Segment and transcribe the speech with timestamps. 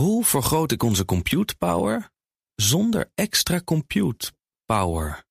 [0.00, 2.10] Hoe vergroot ik onze compute power
[2.54, 4.32] zonder extra compute
[4.64, 5.24] power?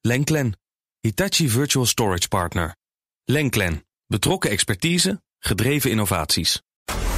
[0.00, 0.58] Lenklen,
[1.00, 2.76] Hitachi Virtual Storage Partner.
[3.24, 6.62] Lenklen, betrokken expertise, gedreven innovaties.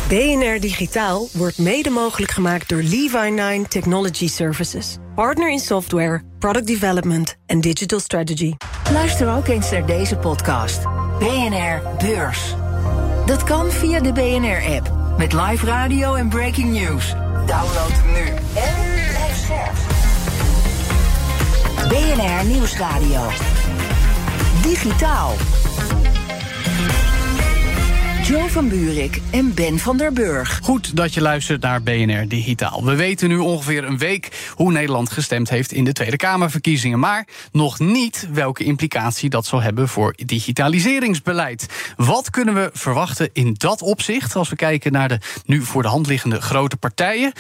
[0.09, 4.97] BNR Digitaal wordt mede mogelijk gemaakt door Levi9 Technology Services.
[5.15, 8.55] Partner in software, product development en digital strategy.
[8.93, 10.83] Luister ook eens naar deze podcast.
[11.19, 12.55] BNR Beurs.
[13.27, 14.98] Dat kan via de BNR-app.
[15.19, 17.15] Met live radio en breaking news.
[17.47, 18.27] Download hem nu.
[18.55, 18.75] En
[19.09, 19.77] blijf scherp.
[21.89, 23.21] BNR Nieuwsradio.
[24.63, 25.33] Digitaal.
[28.29, 30.61] Joe van Buurik en Ben van der Burg.
[30.63, 32.85] Goed dat je luistert naar BNR Digitaal.
[32.85, 36.99] We weten nu ongeveer een week hoe Nederland gestemd heeft in de Tweede Kamerverkiezingen.
[36.99, 41.67] Maar nog niet welke implicatie dat zal hebben voor digitaliseringsbeleid.
[41.97, 45.89] Wat kunnen we verwachten in dat opzicht als we kijken naar de nu voor de
[45.89, 47.33] hand liggende grote partijen?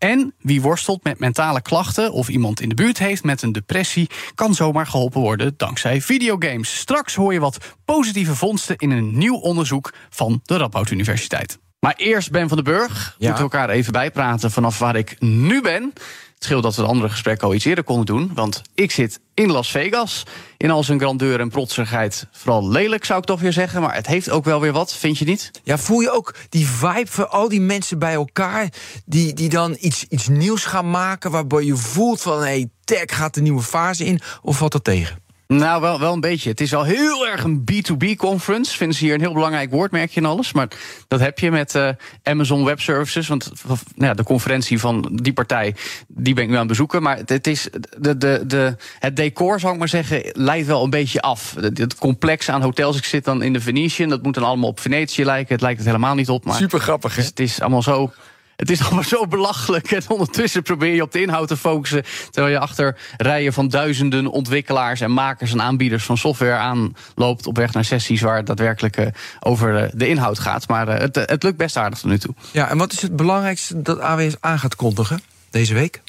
[0.00, 4.10] En wie worstelt met mentale klachten of iemand in de buurt heeft met een depressie,
[4.34, 6.78] kan zomaar geholpen worden dankzij videogames.
[6.78, 11.58] Straks hoor je wat positieve vondsten in een nieuw onderzoek van de Radboud Universiteit.
[11.80, 13.16] Maar eerst Ben van den Burg.
[13.18, 13.26] Ja.
[13.28, 15.92] Moeten we elkaar even bijpraten vanaf waar ik nu ben.
[16.40, 18.30] Het scheelt dat we de andere gesprekken al iets eerder konden doen.
[18.34, 20.22] Want ik zit in Las Vegas.
[20.56, 22.26] In al zijn grandeur en protserigheid.
[22.32, 23.80] Vooral lelijk zou ik toch weer zeggen.
[23.80, 25.50] Maar het heeft ook wel weer wat, vind je niet?
[25.64, 28.68] Ja, voel je ook die vibe van al die mensen bij elkaar...
[29.04, 31.30] die, die dan iets, iets nieuws gaan maken...
[31.30, 34.20] waarbij je voelt van, hé, hey, tech gaat de nieuwe fase in...
[34.42, 35.18] of valt dat tegen?
[35.50, 36.50] Nou, wel, wel een beetje.
[36.50, 38.76] Het is al heel erg een B2B-conference.
[38.76, 40.52] Vinden ze hier een heel belangrijk woordmerkje en alles.
[40.52, 40.68] Maar
[41.08, 41.88] dat heb je met eh,
[42.22, 43.28] Amazon Web Services.
[43.28, 45.74] Want nou ja, de conferentie van die partij,
[46.08, 47.02] die ben ik nu aan het bezoeken.
[47.02, 50.90] Maar het, is de, de, de, het decor, zou ik maar zeggen, leidt wel een
[50.90, 51.54] beetje af.
[51.60, 52.96] Het, het complex aan hotels.
[52.96, 54.08] Ik zit dan in de Venetian.
[54.08, 55.52] Dat moet dan allemaal op Venetië lijken.
[55.52, 56.44] Het lijkt het helemaal niet op.
[56.44, 57.16] Maar Super grappig, hè?
[57.16, 58.12] dus het is allemaal zo.
[58.60, 59.90] Het is allemaal zo belachelijk.
[59.90, 62.04] En ondertussen probeer je op de inhoud te focussen.
[62.30, 67.46] Terwijl je achter rijen van duizenden ontwikkelaars en makers en aanbieders van software aanloopt.
[67.46, 69.06] op weg naar sessies waar het daadwerkelijk eh,
[69.40, 70.68] over eh, de inhoud gaat.
[70.68, 72.34] Maar eh, het, het lukt best aardig tot nu toe.
[72.52, 76.02] Ja, en wat is het belangrijkste dat AWS aan gaat kondigen deze week?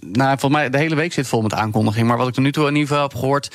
[0.00, 2.06] Nou, volgens mij de hele week zit vol met aankondiging.
[2.06, 3.50] Maar wat ik tot nu toe in ieder geval heb gehoord.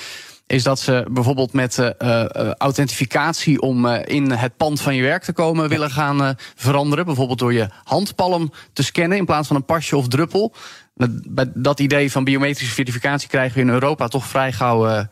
[0.48, 5.24] Is dat ze bijvoorbeeld met eh, authentificatie om eh, in het pand van je werk
[5.24, 7.06] te komen willen gaan veranderen.
[7.06, 10.54] Bijvoorbeeld door je handpalm te scannen in plaats van een pasje of druppel.
[10.96, 15.08] Dat, bij dat idee van biometrische verificatie krijgen we in Europa toch vrij gauw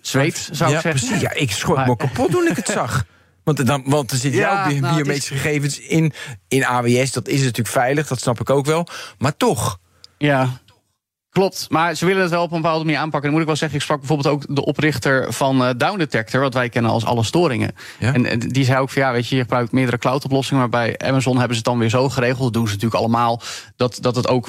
[0.00, 1.00] zweet, zou ja, ik zeggen.
[1.00, 1.20] precies.
[1.20, 3.04] Ja, ik schrok me kapot toen ik het zag.
[3.44, 6.12] Want, dan, want er zitten Ja, jouw nou, biometrische gegevens in,
[6.48, 7.12] in AWS.
[7.12, 8.86] Dat is natuurlijk veilig, dat snap ik ook wel.
[9.18, 9.78] Maar toch,
[10.18, 10.60] Ja,
[11.38, 11.66] klopt.
[11.68, 13.22] Maar ze willen het wel op een bepaalde manier aanpakken.
[13.22, 16.40] Dan moet ik wel zeggen, ik sprak bijvoorbeeld ook de oprichter van eh, Down Detector,
[16.40, 17.74] wat wij kennen als alle storingen.
[17.98, 18.14] Ja.
[18.14, 21.38] En die zei ook van ja, weet je, je gebruikt meerdere cloud-oplossingen, maar bij Amazon
[21.38, 22.42] hebben ze het dan weer zo geregeld.
[22.42, 23.40] Dat doen ze natuurlijk allemaal.
[23.76, 24.48] Dat, dat het ook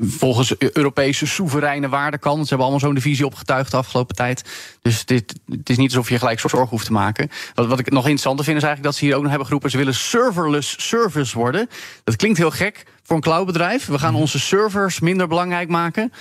[0.00, 2.36] volgens Europese soevereine waarden kan.
[2.36, 4.44] Ze hebben allemaal zo'n divisie opgetuigd de afgelopen tijd.
[4.82, 7.30] Dus dit, het is niet alsof je gelijk zorgen hoeft te maken.
[7.54, 9.70] Wat, wat ik nog interessanter vind is eigenlijk dat ze hier ook nog hebben geroepen...
[9.70, 11.68] ze willen serverless service worden.
[12.04, 13.86] Dat klinkt heel gek voor een cloudbedrijf.
[13.86, 16.12] We gaan onze servers minder belangrijk maken...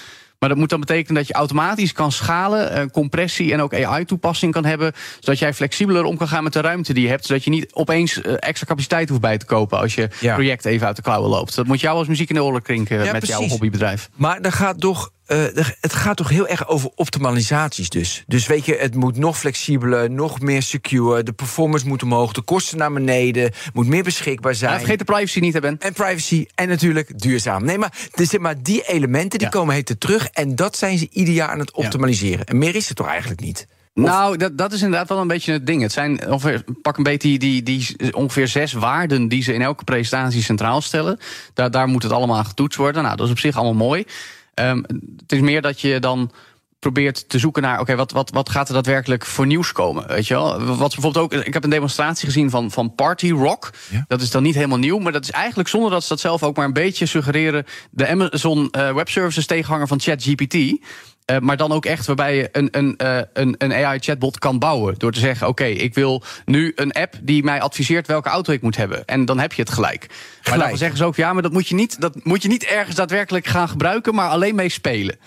[0.43, 4.51] Maar dat moet dan betekenen dat je automatisch kan schalen, eh, compressie en ook AI-toepassing
[4.53, 4.93] kan hebben.
[5.19, 7.25] Zodat jij flexibeler om kan gaan met de ruimte die je hebt.
[7.25, 10.33] Zodat je niet opeens eh, extra capaciteit hoeft bij te kopen als je Ja.
[10.33, 11.55] project even uit de klauwen loopt.
[11.55, 14.09] Dat moet jou als muziek in de oren klinken Ja, met jouw hobbybedrijf.
[14.15, 18.23] Maar er gaat toch, eh, het gaat toch heel erg over optimalisaties dus.
[18.27, 21.23] Dus weet je, het moet nog flexibeler, nog meer secure.
[21.23, 23.51] De performance moet omhoog, de kosten naar beneden.
[23.73, 24.71] Moet meer beschikbaar zijn.
[24.71, 25.75] Ja, vergeet de privacy niet, hè Ben.
[25.79, 27.65] En privacy en natuurlijk duurzaam.
[27.65, 29.53] Nee, maar, dus, maar die elementen die Ja.
[29.53, 30.27] komen heten terug.
[30.27, 32.45] En dat zijn ze ieder jaar aan het optimaliseren.
[32.45, 33.67] En meer is het toch eigenlijk niet?
[33.93, 35.81] Nou, dat, dat is inderdaad wel een beetje het ding.
[35.81, 39.61] Het zijn ongeveer, pak een beetje die, die, die ongeveer zes waarden die ze in
[39.61, 41.19] elke presentatie centraal stellen.
[41.53, 43.03] Daar, daar moet het allemaal getoetst worden.
[43.03, 44.05] Nou, dat is op zich allemaal mooi.
[44.53, 44.83] Ehm,
[45.17, 46.31] het is meer dat je dan
[46.83, 50.07] probeert te zoeken naar, oké, wat, wat, wat gaat er daadwerkelijk voor nieuws komen?
[50.07, 50.63] Weet je wel?
[50.63, 53.69] Wat bijvoorbeeld ook, ik heb een demonstratie gezien van, van Party Rock.
[53.89, 54.05] Ja.
[54.07, 56.43] Dat is dan niet helemaal nieuw, maar dat is eigenlijk zonder dat ze dat zelf
[56.43, 57.65] ook maar een beetje suggereren.
[57.91, 60.85] De Amazon eh, Web Services tegenhanger van ChatGPT.
[61.25, 64.95] Eh, maar dan ook echt waarbij je een, een, eh, een, een AI-chatbot kan bouwen.
[64.97, 68.61] Door te zeggen: Oké, ik wil nu een app die mij adviseert welke auto ik
[68.61, 69.05] moet hebben.
[69.05, 70.07] En dan heb je het gelijk.
[70.49, 72.63] Maar dan zeggen ze ook: ja, maar dat moet je niet, dat moet je niet
[72.63, 75.17] ergens daadwerkelijk gaan gebruiken, maar alleen mee spelen.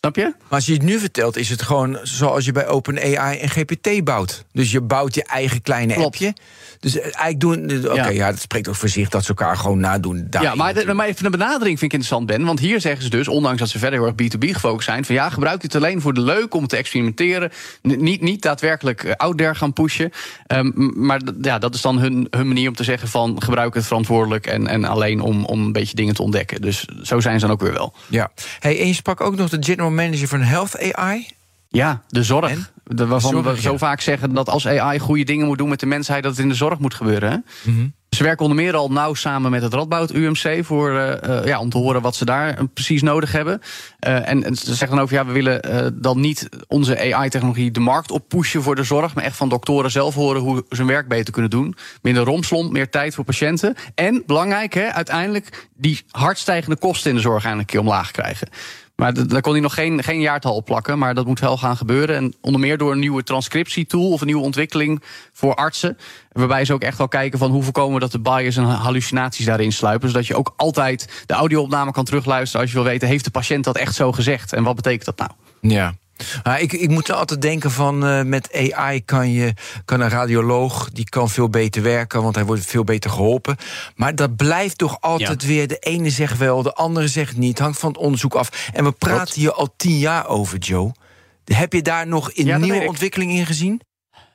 [0.00, 0.22] Snap je?
[0.22, 4.04] Maar als je het nu vertelt, is het gewoon zoals je bij OpenAI en GPT
[4.04, 4.44] bouwt.
[4.52, 6.06] Dus je bouwt je eigen kleine Klopt.
[6.06, 6.34] appje.
[6.80, 7.90] Dus eh, eigenlijk doen.
[7.90, 8.08] Oké, Ja.
[8.08, 8.30] ja.
[8.30, 10.26] dat spreekt ook voor zich dat ze elkaar gewoon nadoen.
[10.30, 12.44] Daar Ja, maar, de, maar even de benadering vind ik interessant, Ben.
[12.44, 15.04] Want hier zeggen ze dus, ondanks dat ze verder heel erg B2B gefocust zijn...
[15.04, 17.52] van ja, gebruik dit alleen voor de leuk om te experimenteren.
[17.82, 20.10] Niet, niet daadwerkelijk eh, out there gaan pushen.
[20.46, 20.70] Ehm,
[21.06, 23.42] maar ja, dat is dan hun, hun manier om te zeggen van...
[23.42, 26.60] gebruik het verantwoordelijk en, en alleen om, om een beetje dingen te ontdekken.
[26.60, 27.94] Dus zo zijn ze dan ook weer wel.
[28.06, 28.30] Ja.
[28.58, 31.26] Hey, en je sprak ook nog de general manager van Health AI.
[31.68, 32.50] Ja, de zorg.
[32.50, 32.66] En?
[32.84, 33.78] De, waarvan Zorg, we zo ja.
[33.78, 36.22] vaak zeggen dat als AI goede dingen moet doen met de mensheid...
[36.22, 37.30] dat het in de zorg moet gebeuren.
[37.30, 37.70] Hè?
[37.70, 37.86] Mhm.
[38.10, 40.64] Ze werken onder meer al nauw samen met het Radboud UMC...
[40.64, 43.60] Voor, eh, eh, ja, om te horen wat ze daar eh, precies nodig hebben.
[43.98, 48.10] En, en ze zeggen dan ook, ja, we willen dan niet onze AI-technologie de markt
[48.10, 49.14] op pushen voor de zorg...
[49.14, 51.76] maar echt van doktoren zelf horen hoe ze hun werk beter kunnen doen.
[52.02, 53.74] Minder rompslomp, meer tijd voor patiënten.
[53.94, 58.48] En, belangrijk, hè, uiteindelijk die hardstijgende kosten in de zorg eindelijk een keer omlaag krijgen.
[59.00, 60.98] Maar daar kon hij nog geen, geen jaartal op plakken.
[60.98, 62.16] Maar dat moet wel gaan gebeuren.
[62.16, 65.02] En onder meer door een nieuwe transcriptietool of een nieuwe ontwikkeling
[65.32, 65.98] voor artsen.
[66.32, 69.72] Waarbij ze ook echt wel kijken van hoe voorkomen dat de bias en hallucinaties daarin
[69.72, 70.08] sluipen.
[70.08, 73.64] Zodat je ook altijd de audio-opname kan terugluisteren als je wil weten, heeft de patiënt
[73.64, 74.52] dat echt zo gezegd?
[74.52, 75.30] En wat betekent dat nou?
[75.60, 75.94] Ja.
[76.42, 80.08] Maar ik, ik moet er altijd denken van eh, met AI kan, je, kan een
[80.08, 83.56] radioloog die kan veel beter werken, want hij wordt veel beter geholpen.
[83.94, 85.68] Maar dat blijft toch altijd weer.
[85.68, 87.58] De ene zegt wel, de andere zegt niet.
[87.58, 88.70] Hangt van het onderzoek af.
[88.72, 90.92] En we praten hier al tien jaar over, Joe.
[91.44, 93.80] Heb je daar nog een Ja, nieuwe ontwikkeling in gezien?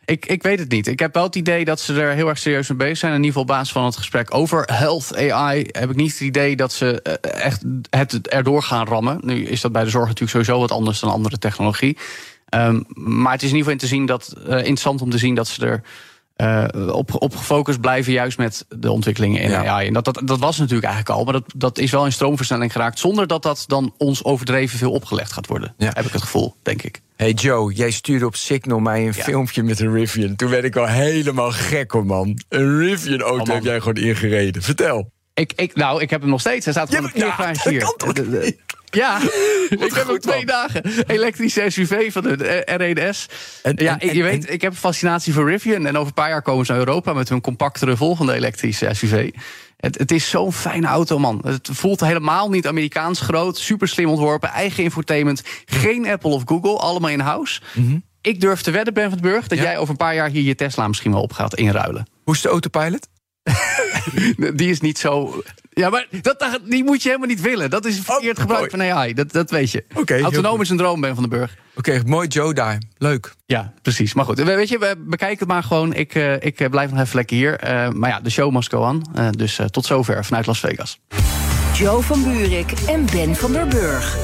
[0.06, 0.88] Ik, ik weet het niet.
[0.88, 3.12] Ik heb wel het idee dat ze er heel erg serieus mee bezig zijn.
[3.12, 5.66] In ieder geval op basis van het gesprek over health AI...
[5.72, 9.18] heb ik niet het idee dat ze eh, echt het erdoor gaan rammen.
[9.22, 11.98] Nu is dat bij de zorg natuurlijk sowieso wat anders dan andere technologie.
[12.50, 15.36] Ehm, maar het is in ieder geval te zien dat, eh, interessant om te zien
[15.36, 15.82] dat ze er...
[16.36, 19.66] eh, op, op gefocust blijven, juist met de ontwikkelingen in Ja.
[19.66, 19.88] AI.
[19.88, 22.72] En dat, dat, dat was natuurlijk eigenlijk al, maar dat, dat is wel in stroomversnelling
[22.72, 23.00] geraakt...
[23.00, 25.74] zonder dat dat dan ons overdreven veel opgelegd gaat worden.
[25.78, 25.92] Ja.
[25.94, 27.02] Heb ik het gevoel, denk ik.
[27.16, 29.24] Hey Joe, jij stuurde op Signal mij een Ja.
[29.24, 30.36] filmpje met een Rivian.
[30.36, 32.40] Toen werd ik al helemaal gek hoor, man.
[32.50, 34.62] Een Rivian-auto Oh, heb jij gewoon ingereden.
[34.62, 35.12] Vertel.
[35.34, 36.66] Ik, ik, nou, ik heb hem nog steeds.
[36.66, 38.56] Hij staat Ja, gewoon op de parkeergarage ja, hier.
[39.04, 39.22] Ja,
[39.70, 40.46] ik heb hem goed, twee man.
[40.46, 40.84] dagen.
[41.08, 43.26] Elektrische SUV van de R1S.
[43.64, 45.86] En- ja, en- je en- weet, ik heb een fascinatie voor Rivian.
[45.86, 49.30] En over een paar jaar komen ze naar Europa met hun compactere volgende elektrische SUV.
[49.78, 51.42] Het, het is zo'n fijne auto, man.
[51.46, 53.58] Het voelt helemaal niet Amerikaans groot.
[53.58, 54.50] Super slim ontworpen.
[54.50, 55.42] Eigen infotainment.
[55.66, 56.78] Geen Apple of Google.
[56.78, 57.62] Allemaal in-house.
[58.22, 59.62] Ik durf te wedden, Ben van den Burg, dat Mhm.
[59.68, 59.72] Ja.
[59.74, 62.08] jij over een paar jaar hier je Tesla misschien wel op gaat inruilen.
[62.24, 63.08] Hoe is de autopilot?
[64.56, 65.42] Die is niet zo.
[65.78, 67.70] Ja, maar dat, dat- die moet je helemaal niet willen.
[67.70, 69.14] Dat is verkeerd Oh, gebruik van AI.
[69.14, 69.86] Dat, dat weet je.
[69.96, 71.56] Oké, heel Autonoom is een droom, Ben van den Burg.
[71.76, 72.82] Oké, mooi Joe daar.
[72.98, 73.34] Leuk.
[73.46, 74.14] Ja, precies.
[74.14, 75.94] Maar goed, we- weet je, we bekijken het maar gewoon.
[75.94, 77.60] Ik, eh, ik eh, blijf nog even lekker hier.
[77.60, 79.06] Eh, maar ja, de show must go on.
[79.16, 81.00] Eh, dus eh, tot zover vanuit Las Vegas.
[81.74, 84.18] Joe van Buurik en Ben van der Burg.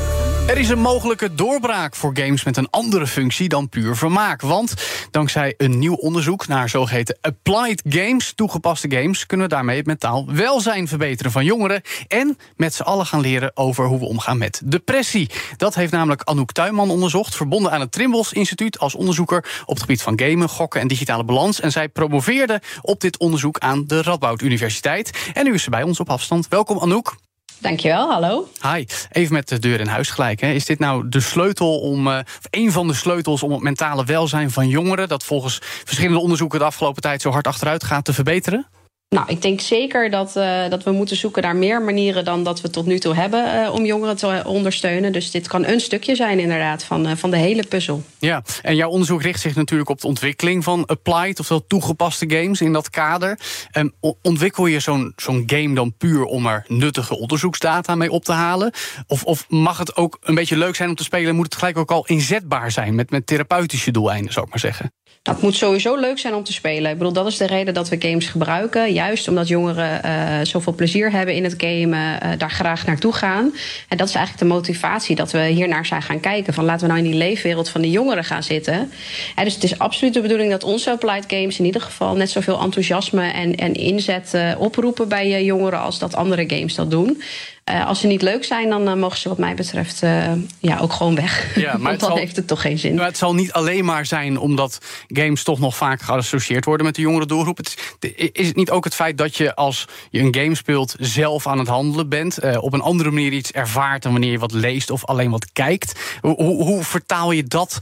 [0.48, 4.42] Er is een mogelijke doorbraak voor games met een andere functie dan puur vermaak.
[4.42, 4.74] Want
[5.12, 10.34] dankzij een nieuw onderzoek naar zogeheten applied games, toegepaste games, kunnen we daarmee het mentaal
[10.34, 11.82] welzijn verbeteren van jongeren.
[12.08, 15.30] En met z'n allen gaan leren over hoe we omgaan met depressie.
[15.58, 19.82] Dat heeft namelijk Anouk Tuinman onderzocht, verbonden aan het Trimbos Instituut als onderzoeker op het
[19.82, 21.60] gebied van gamen, gokken en digitale balans.
[21.60, 25.32] En zij promoveerde op dit onderzoek aan de Radboud Universiteit.
[25.34, 26.48] En nu is ze bij ons op afstand.
[26.48, 27.16] Welkom Anouk.
[27.62, 28.48] Dankjewel, hallo.
[28.62, 30.42] Hi, even met de deur in huis gelijk.
[30.42, 30.52] Hè.
[30.52, 34.06] Is dit nou de sleutel om, eh, of een van de sleutels om het mentale
[34.06, 38.13] welzijn van jongeren, dat volgens verschillende onderzoeken de afgelopen tijd zo hard achteruit gaat, te
[38.13, 38.68] verbeteren?
[39.16, 42.62] Nou, ik denk zeker dat, eh, dat we moeten zoeken naar meer manieren dan dat
[42.62, 45.12] we tot nu toe hebben eh, om jongeren te eh, ondersteunen.
[45.12, 48.04] Dus dit kan een stukje zijn, inderdaad, van, van de hele puzzel.
[48.19, 52.62] Ja, en jouw onderzoek richt zich natuurlijk op de ontwikkeling van applied, oftewel toegepaste games
[52.62, 53.40] in dat kader.
[53.72, 58.33] En ontwikkel je zo'n zo'n game dan puur om er nuttige onderzoeksdata mee op te
[58.33, 58.71] halen?
[59.07, 61.35] Of, of mag het ook een beetje leuk zijn om te spelen?
[61.35, 64.92] Moet het gelijk ook al inzetbaar zijn met, met therapeutische doeleinden, zou ik maar zeggen?
[65.23, 66.92] Dat moet sowieso leuk zijn om te spelen.
[66.92, 68.94] Ik bedoel, dat is de reden dat we games gebruiken.
[68.94, 73.54] Juist omdat jongeren eh, zoveel plezier hebben in het gamen, eh, daar graag naartoe gaan.
[73.87, 76.54] En dat is eigenlijk de motivatie dat we hiernaar zijn gaan kijken.
[76.54, 78.92] Van laten we nou in die leefwereld van de jongeren gaan zitten.
[79.35, 82.30] En dus het is absoluut de bedoeling dat onze applied games in ieder geval net
[82.30, 87.21] zoveel enthousiasme en, en inzet eh, oproepen bij jongeren als dat andere games dat doen.
[87.63, 90.77] Eh, als ze niet leuk zijn, dan eh, mogen ze wat mij betreft eh, ja,
[90.77, 91.56] ook gewoon weg.
[91.56, 92.95] Ja, maar Want dan zal- heeft het toch geen zin.
[92.95, 94.77] Maar het zal niet alleen maar zijn omdat
[95.07, 97.57] games toch nog vaak geassocieerd worden met de jongere doelgroep.
[97.57, 100.95] Het is, is het niet ook het feit dat je als je een game speelt
[100.99, 104.51] zelf aan het handelen bent, op een andere manier iets ervaart dan wanneer je wat
[104.51, 106.18] leest of alleen wat kijkt?
[106.21, 107.80] Hoe, hoe, vertaal je dat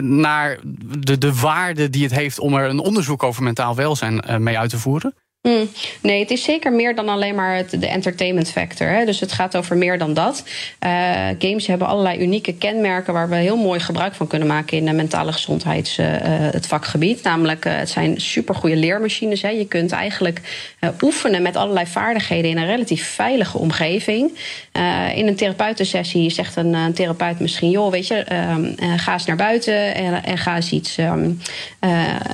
[0.00, 0.58] naar
[0.98, 4.70] de, de waarde die het heeft om er een onderzoek over mentaal welzijn mee uit
[4.70, 5.14] te voeren?
[5.42, 5.68] Mm,
[6.02, 8.88] nee, het is zeker meer dan alleen maar het, de entertainment factor.
[8.88, 9.04] Hè.
[9.04, 10.44] Dus het gaat over meer dan dat.
[10.84, 10.90] Uh,
[11.38, 14.92] games hebben allerlei unieke kenmerken waar we heel mooi gebruik van kunnen maken in de
[14.92, 17.22] mentale gezondheids uh, het vakgebied.
[17.22, 19.42] Namelijk, uh, het zijn supergoeie leermachines.
[19.42, 19.48] Hè.
[19.48, 20.40] Je kunt eigenlijk
[21.00, 24.38] oefenen met allerlei vaardigheden in een relatief veilige omgeving.
[25.14, 28.24] in een therapeutensessie zegt een, therapeut misschien: joh, weet je,
[28.96, 31.40] ga eens naar buiten en, en ga, eens iets, um,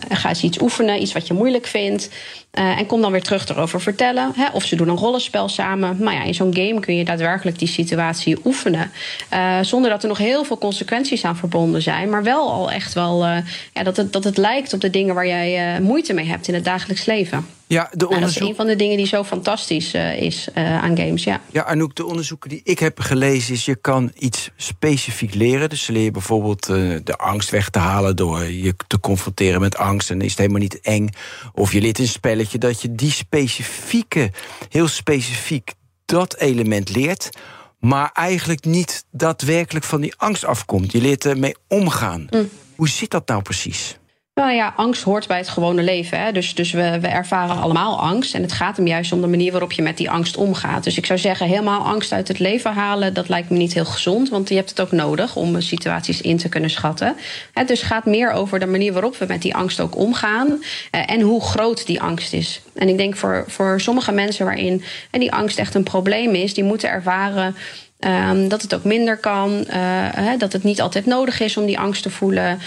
[0.08, 2.08] ga eens iets oefenen, iets wat je moeilijk vindt.
[2.52, 4.32] Uh, en kom dan weer terug erover vertellen.
[4.36, 5.96] Hè, of ze doen een rollenspel samen.
[6.00, 8.90] Maar ja, in zo'n game kun je daadwerkelijk die situatie oefenen.
[9.32, 12.10] Uh, zonder dat er nog heel veel consequenties aan verbonden zijn.
[12.10, 13.36] Maar wel al echt wel uh,
[13.72, 16.54] ja, dat, het, dat het lijkt op de dingen waar jij moeite mee hebt in
[16.54, 17.57] het dagelijks leven.
[17.68, 18.32] Ja, de onderzoek...
[18.32, 21.40] dat is een van de dingen die zo fantastisch uh, is uh, aan games, ja.
[21.52, 23.54] Ja, Anouk, de onderzoeken die ik heb gelezen...
[23.54, 25.68] is je kan iets specifiek leren.
[25.68, 28.16] Dus leer je bijvoorbeeld uh, de angst weg te halen...
[28.16, 31.08] door je te confronteren met angst en is het helemaal niet eng.
[31.52, 34.30] Of je leert een spelletje dat je die specifieke,
[34.68, 35.72] heel specifiek...
[36.04, 37.30] dat element leert
[37.78, 40.92] maar eigenlijk niet daadwerkelijk van die angst afkomt.
[40.92, 42.26] Je leert ermee omgaan.
[42.30, 42.48] Mm.
[42.76, 43.98] Hoe zit dat nou precies?
[44.38, 46.20] Nou ja, angst hoort bij het gewone leven.
[46.20, 46.32] Hè?
[46.32, 48.34] Dus, dus we, we ervaren allemaal angst.
[48.34, 50.84] En het gaat hem juist om de manier waarop je met die angst omgaat.
[50.84, 53.84] Dus ik zou zeggen, helemaal angst uit het leven halen, dat lijkt me niet heel
[53.84, 54.28] gezond.
[54.28, 57.16] Want je hebt het ook nodig om situaties in te kunnen schatten.
[57.52, 60.62] Hè, dus het gaat meer over de manier waarop we met die angst ook omgaan.
[60.90, 62.60] Eh, en hoe groot die angst is.
[62.74, 66.54] En ik denk voor, voor sommige mensen waarin en die angst echt een probleem is,
[66.54, 67.56] die moeten ervaren
[68.00, 69.64] Um, dat het ook minder kan.
[69.68, 72.58] Hè, dat het niet altijd nodig is om die angst te voelen.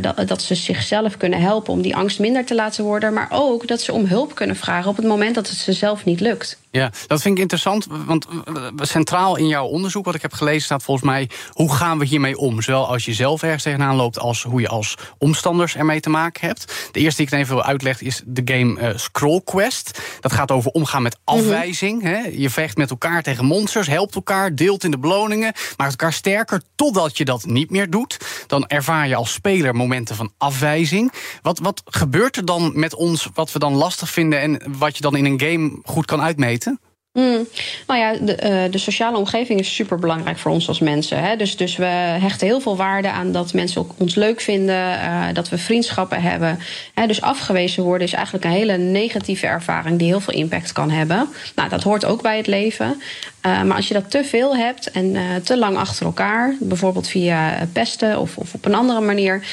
[0.00, 3.12] Dat, dat ze zichzelf kunnen helpen om die angst minder te laten worden.
[3.12, 6.04] Maar ook dat ze om hulp kunnen vragen op het moment dat het ze zelf
[6.04, 6.58] niet lukt.
[6.70, 7.86] Ja, dat vind ik interessant.
[8.06, 8.26] Want
[8.76, 12.38] centraal in jouw onderzoek, wat ik heb gelezen, staat volgens mij: hoe gaan we hiermee
[12.38, 12.62] om?
[12.62, 16.46] Zowel als je zelf ergens tegenaan loopt, als hoe je als omstanders ermee te maken
[16.46, 16.90] hebt.
[16.92, 20.00] De eerste die ik even wil uitleggen is de game uh, Scroll Quest.
[20.20, 21.38] Dat gaat over omgaan met mhm.
[21.38, 22.02] afwijzing.
[22.02, 22.40] -hmm.
[22.40, 26.62] Je vecht met elkaar tegen monsters, helpt elkaar, deelt in de beloningen, maakt elkaar sterker
[26.74, 28.44] totdat je dat niet meer doet.
[28.46, 31.12] Dan ervaar je als speler momenten van afwijzing.
[31.42, 35.02] Wat, wat gebeurt er dan met ons wat we dan lastig vinden en wat je
[35.02, 36.57] dan in een game goed kan uitmeten?
[37.18, 37.48] Mm.
[37.86, 41.22] Nou ja, de, uh, de, sociale omgeving is super belangrijk voor ons als mensen.
[41.22, 41.36] Hè?
[41.36, 45.48] Dus, dus we hechten heel veel waarde aan dat mensen ons leuk vinden, uh, dat
[45.48, 46.58] we vriendschappen hebben.
[46.94, 47.06] Hè?
[47.06, 51.28] Dus afgewezen worden is eigenlijk een hele negatieve ervaring die heel veel impact kan hebben.
[51.54, 53.02] Nou, dat hoort ook bij het leven.
[53.46, 57.66] Uh, maar als je dat te veel hebt en te lang achter elkaar, bijvoorbeeld via
[57.72, 59.44] pesten of, of op een andere manier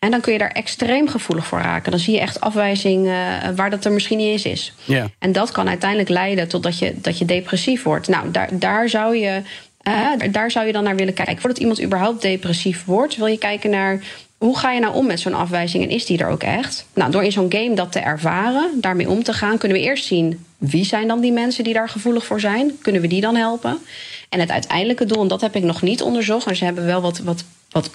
[0.00, 1.90] en dan kun je daar extreem gevoelig voor raken.
[1.90, 3.12] Dan zie je echt afwijzing uh,
[3.54, 4.72] waar dat er misschien niet eens is.
[4.84, 5.10] Ja.
[5.18, 8.08] En dat kan uiteindelijk leiden tot dat je, dat je depressief wordt.
[8.08, 9.42] Nou, daar, daar zou je.
[9.88, 11.38] Uh, daar zou je dan naar willen kijken.
[11.38, 14.00] Voordat iemand überhaupt depressief wordt, wil je kijken naar
[14.38, 16.86] hoe ga je nou om met zo'n afwijzing en is die er ook echt?
[16.94, 20.04] Nou, door in zo'n game dat te ervaren, daarmee om te gaan, kunnen we eerst
[20.04, 22.78] zien wie zijn dan die mensen die daar gevoelig voor zijn?
[22.82, 23.78] Kunnen we die dan helpen?
[24.28, 27.00] En het uiteindelijke doel, en dat heb ik nog niet onderzocht, maar ze hebben wel
[27.00, 27.90] wat, wat, wat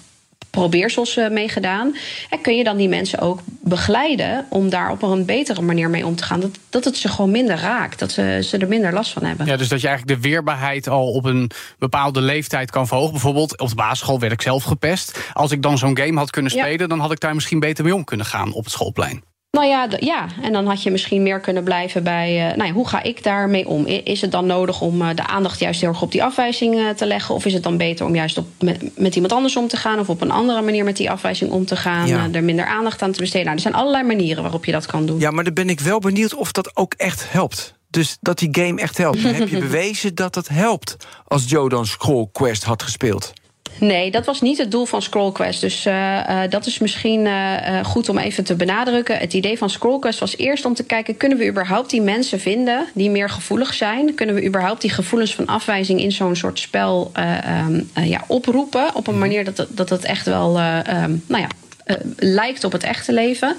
[0.55, 1.95] probeersels uh, mee gedaan.
[2.29, 6.05] En kun je dan die mensen ook begeleiden om daar op een betere manier mee
[6.05, 6.39] om te gaan.
[6.39, 9.45] Dat, dat het ze gewoon minder raakt, dat ze, ze er minder last van hebben.
[9.45, 13.12] Ja, dus dat je eigenlijk de weerbaarheid al op een bepaalde leeftijd kan verhogen.
[13.12, 15.19] Bijvoorbeeld op de basisschool werd ik zelf gepest.
[15.33, 16.88] Als ik dan zo'n game had kunnen spelen, ja.
[16.88, 19.24] dan had ik daar misschien beter mee om kunnen gaan op het schoolplein.
[19.55, 22.50] Nou ja, ja, en dan had je misschien meer kunnen blijven bij...
[22.50, 23.85] Uh, nou ja, hoe ga ik daarmee om?
[23.85, 26.89] Is het dan nodig om uh, de aandacht juist heel erg op die afwijzing uh,
[26.89, 27.35] te leggen?
[27.35, 30.00] Of is het dan beter om juist op, met, met, iemand anders om te gaan...
[30.00, 32.07] of op een andere manier met die afwijzing om te gaan...
[32.07, 32.29] Ja.
[32.31, 33.45] er minder aandacht aan te besteden?
[33.45, 35.19] Nou, er zijn allerlei manieren waarop je dat kan doen.
[35.19, 37.74] Ja, maar dan ben ik wel benieuwd of dat ook echt helpt.
[37.89, 39.24] Dus dat die game echt helpt.
[39.38, 40.95] heb je bewezen dat het helpt
[41.25, 43.33] als Joe dan Scroll Quest had gespeeld?
[43.79, 45.62] Nee, dat was niet het doel van ScrollQuest.
[45.62, 49.17] Dus uh, uh, dat is misschien uh, goed om even te benadrukken.
[49.17, 51.17] Het idee van ScrollQuest was eerst om te kijken...
[51.17, 54.13] kunnen we überhaupt die mensen vinden die meer gevoelig zijn?
[54.13, 56.00] Kunnen we überhaupt die gevoelens van afwijzing...
[56.00, 57.12] in zo'n soort spel
[57.67, 59.22] um, ja, oproepen op een mhm.
[59.22, 60.60] manier dat, dat het echt wel...
[60.60, 61.48] Um, nou ja,
[61.86, 63.56] uh, lijkt op het echte leven.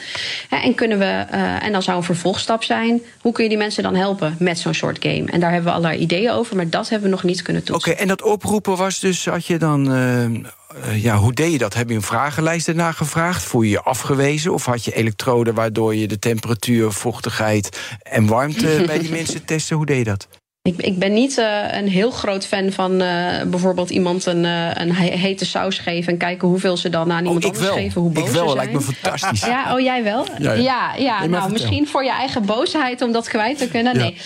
[0.50, 3.82] en, kunnen we, uh, en dan zou een vervolgstap zijn: hoe kun je die mensen
[3.82, 5.30] dan helpen met zo'n soort game?
[5.30, 7.92] En daar hebben we allerlei ideeën over, maar dat hebben we nog niet kunnen toetsen.
[7.92, 9.92] Oké, en dat oproepen was dus, had je dan.
[9.92, 11.74] Uh, ja, hoe deed je dat?
[11.74, 13.42] Heb je een vragenlijst ernaar gevraagd?
[13.42, 14.52] Voel je je afgewezen?
[14.52, 19.76] Of had je elektroden waardoor je de temperatuur, vochtigheid en warmte bij die mensen testen?
[19.76, 20.28] Hoe deed je dat?
[20.66, 24.70] Ik, ik ben niet uh, een heel groot fan van uh, bijvoorbeeld iemand een, uh,
[24.74, 27.76] een hete saus geven en kijken hoeveel ze dan aan iemand oh, anders wel.
[27.76, 28.00] geven.
[28.00, 29.44] Hoe boos ik wel, ze lijkt me fantastisch.
[29.44, 30.26] Ja, oh jij wel?
[30.38, 30.62] Ja, ja.
[30.62, 33.96] ja, ja nee, nou misschien voor je eigen boosheid om dat kwijt te kunnen.
[33.96, 34.16] Nee,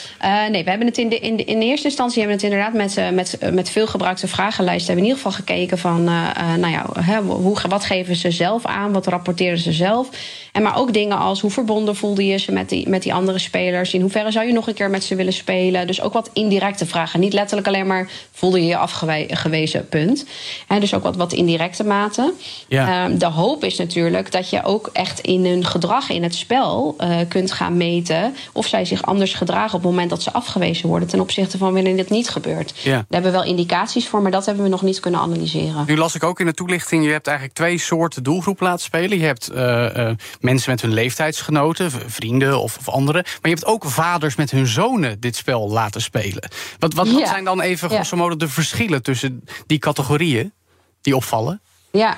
[0.50, 2.96] nee we hebben het in, de, in, de, in eerste instantie hebben we het inderdaad
[2.96, 6.86] met, met, met veel gebruikte vragenlijsten hebben we in ieder geval gekeken van nou ja,
[7.00, 10.08] hè, hoe, wat geven ze zelf aan, wat rapporteren ze zelf.
[10.52, 13.38] En maar ook dingen als hoe verbonden voelde je ze met die, met die andere
[13.38, 15.86] spelers, in hoeverre zou je nog een keer met ze willen spelen.
[15.86, 17.20] Dus ook wat indirecte vragen.
[17.20, 20.24] Niet letterlijk alleen maar voelde je je afgewezen, punt.
[20.68, 22.32] En dus ook wat, wat indirecte mate.
[22.68, 23.04] Ja.
[23.04, 26.96] Um, de hoop is natuurlijk dat je ook echt in hun gedrag in het spel
[27.00, 30.88] uh, kunt gaan meten of zij zich anders gedragen op het moment dat ze afgewezen
[30.88, 32.72] worden ten opzichte van wanneer dit niet gebeurt.
[32.82, 32.90] Ja.
[32.90, 35.84] Daar hebben we wel indicaties voor, maar dat hebben we nog niet kunnen analyseren.
[35.86, 39.18] Nu las ik ook in de toelichting, je hebt eigenlijk twee soorten doelgroep laten spelen.
[39.18, 39.58] Je hebt uh,
[39.96, 40.10] uh,
[40.40, 43.22] mensen met hun leeftijdsgenoten, vrienden of, of anderen.
[43.22, 46.19] Maar je hebt ook vaders met hun zonen dit spel laten spelen.
[46.78, 50.52] Wat, wat, wat zijn dan even grosso modo de verschillen tussen die categorieën
[51.00, 51.60] die opvallen?
[51.90, 52.16] Ja,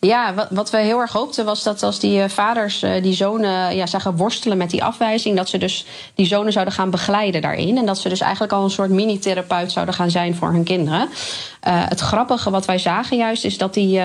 [0.00, 3.14] ja, wat, wat we heel erg hoopten was dat als die uh, vaders uh, die
[3.14, 7.40] zonen ja, zagen worstelen met die afwijzing, dat ze dus die zonen zouden gaan begeleiden
[7.40, 7.78] daarin.
[7.78, 11.08] En dat ze dus eigenlijk al een soort mini-therapeut zouden gaan zijn voor hun kinderen.
[11.66, 14.00] Uh, het grappige wat wij zagen juist is dat die,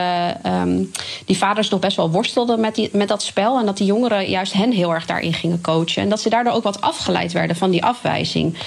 [0.46, 0.92] um,
[1.26, 3.60] die vaders nog best wel worstelden met, die, met dat spel.
[3.60, 6.02] En dat die jongeren juist hen heel erg daarin gingen coachen.
[6.02, 8.58] En dat ze daardoor ook wat afgeleid werden van die afwijzing.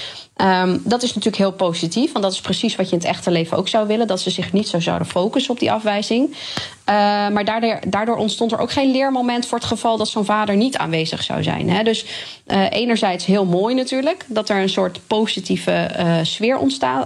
[0.41, 3.31] Um, dat is natuurlijk heel positief, want dat is precies wat je in het echte
[3.31, 6.29] leven ook zou willen: dat ze zich niet zo zouden focussen op die afwijzing.
[6.29, 6.35] Uh,
[7.29, 10.77] maar daardoor, daardoor, ontstond er ook geen leermoment voor het geval dat zo'n vader niet
[10.77, 11.69] aanwezig zou zijn.
[11.69, 11.83] Hè.
[11.83, 12.05] Dus
[12.47, 16.57] uh, enerzijds heel mooi natuurlijk, dat er een soort positieve uh, sfeer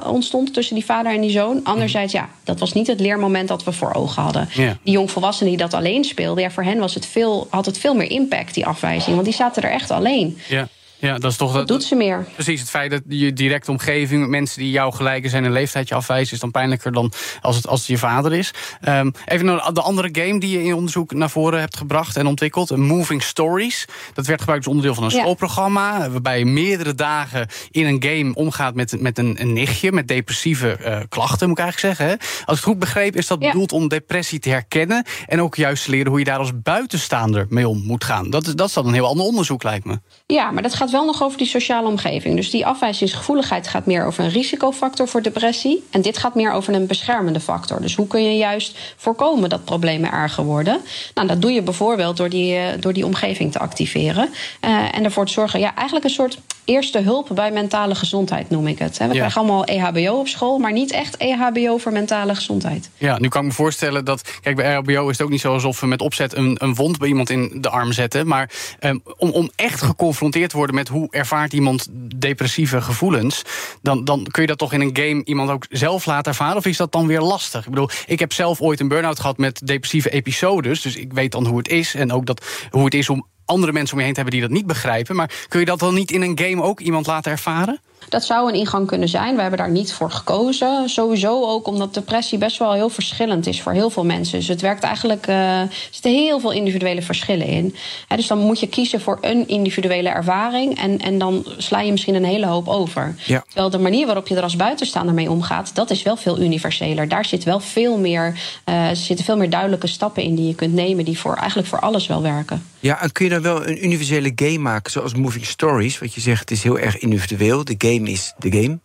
[0.05, 1.63] ontstond tussen die vader en die zoon.
[1.63, 4.50] Anderzijds, ja, dat was niet het leermoment dat we voor ogen hadden.
[4.84, 7.96] Die jongvolwassenen die dat alleen speelden, ja, voor hen was het veel, had het veel
[7.96, 10.38] meer impact, die afwijzing, want die zaten er echt alleen.
[10.48, 10.65] Yeah.
[11.01, 11.53] Ja, dat is toch.
[11.53, 12.25] Dat doet ze meer.
[12.33, 15.95] Precies, het feit dat je directe omgeving, mensen die jou gelijken zijn en leeftijd je
[15.95, 18.53] afwijzen, is dan pijnlijker dan als het, als het je vader is.
[18.87, 22.27] Um, even naar de andere game die je in onderzoek naar voren hebt gebracht en
[22.27, 23.85] ontwikkeld: Moving Stories.
[24.13, 25.19] Dat werd gebruikt als onderdeel van een ja.
[25.19, 30.07] schoolprogramma, waarbij je meerdere dagen in een game omgaat met, met een, een nichtje met
[30.07, 32.05] depressieve uh, klachten, moet ik eigenlijk zeggen.
[32.05, 32.27] Hè?
[32.45, 33.51] Als ik het goed begreep, is dat ja.
[33.51, 37.45] bedoeld om depressie te herkennen en ook juist te leren hoe je daar als buitenstaander
[37.49, 38.29] mee om moet gaan.
[38.29, 39.99] Dat, dat is dan een heel ander onderzoek, lijkt me.
[40.25, 42.36] Ja, maar dat gaat wel nog over die sociale omgeving.
[42.36, 45.84] Dus die afwijzingsgevoeligheid gaat meer over een risicofactor voor depressie.
[45.89, 47.81] En dit gaat meer over een beschermende factor.
[47.81, 50.81] Dus hoe kun je juist voorkomen dat problemen erger worden?
[51.13, 54.29] Nou, dat doe je bijvoorbeeld door die, uh, door die omgeving te activeren.
[54.65, 56.38] Uh, en ervoor te zorgen, ja, eigenlijk een soort
[56.69, 58.97] eerste hulp bij mentale gezondheid noem ik het.
[58.97, 59.11] We ja.
[59.11, 62.89] krijgen allemaal EHBO op school, maar niet echt EHBO voor mentale gezondheid.
[62.97, 64.39] Ja, nu kan ik me voorstellen dat.
[64.41, 66.97] Kijk, bij EHBO is het ook niet zo alsof we met opzet een, een wond
[66.97, 68.27] bij iemand in de arm zetten.
[68.27, 73.41] Maar um, om, om echt geconfronteerd te worden met hoe ervaart iemand depressieve gevoelens,
[73.81, 76.57] dan, dan kun je dat toch in een game iemand ook zelf laten ervaren?
[76.57, 77.63] Of is dat dan weer lastig?
[77.63, 80.82] Ik bedoel, ik heb zelf ooit een burn-out gehad met depressieve episodes.
[80.82, 81.95] Dus ik weet dan hoe het is.
[81.95, 84.47] En ook dat, hoe het is om andere mensen om je heen te hebben die
[84.47, 85.15] dat niet begrijpen.
[85.15, 87.79] Maar kun je dat dan niet in een game ook iemand laten ervaren?
[88.09, 89.35] Dat zou een ingang kunnen zijn.
[89.35, 90.89] We hebben daar niet voor gekozen.
[90.89, 94.39] Sowieso ook omdat depressie best wel heel verschillend is voor heel veel mensen.
[94.39, 95.27] Dus het werkt eigenlijk.
[95.27, 97.75] Uh, er zitten heel veel individuele verschillen in.
[98.07, 100.79] He, dus dan moet je kiezen voor een individuele ervaring.
[100.79, 103.15] En, en dan sla je misschien een hele hoop over.
[103.25, 103.43] Ja.
[103.47, 107.07] Terwijl de manier waarop je er als buitenstaander mee omgaat, dat is wel veel universeler.
[107.07, 110.55] Daar zit wel veel meer, uh, er zitten veel meer duidelijke stappen in die je
[110.55, 112.63] kunt nemen, die voor, eigenlijk voor alles wel werken.
[112.79, 115.99] Ja, en kun je wel een universele game maken, zoals Moving Stories?
[115.99, 117.63] Wat je zegt, het is heel erg individueel.
[117.63, 118.80] De game is de game.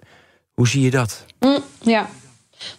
[0.55, 1.25] Hoe zie je dat?
[1.41, 2.11] Mm, ja.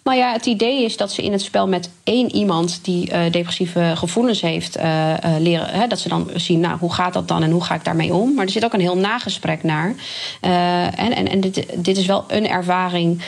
[0.02, 3.20] Nou ja, het idee is dat ze in het spel met één iemand die uh,
[3.30, 5.68] depressieve gevoelens heeft, uh, uh, leren.
[5.68, 8.14] Hè, dat ze dan zien, nou, hoe gaat dat dan en hoe ga ik daarmee
[8.14, 8.34] om?
[8.34, 9.94] Maar er zit ook een heel nagesprek naar.
[10.40, 13.22] en en, en dit, dit is wel een ervaring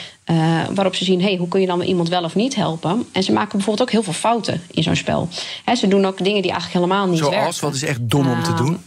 [0.73, 3.07] waarop ze zien, hey, hoe kun je dan iemand wel of niet helpen?
[3.11, 5.27] En ze maken bijvoorbeeld ook heel veel fouten in zo'n spel.
[5.65, 7.61] Hè, ze doen ook dingen die eigenlijk helemaal niet Zoals, werken.
[7.61, 8.79] wat is echt dom om te doen?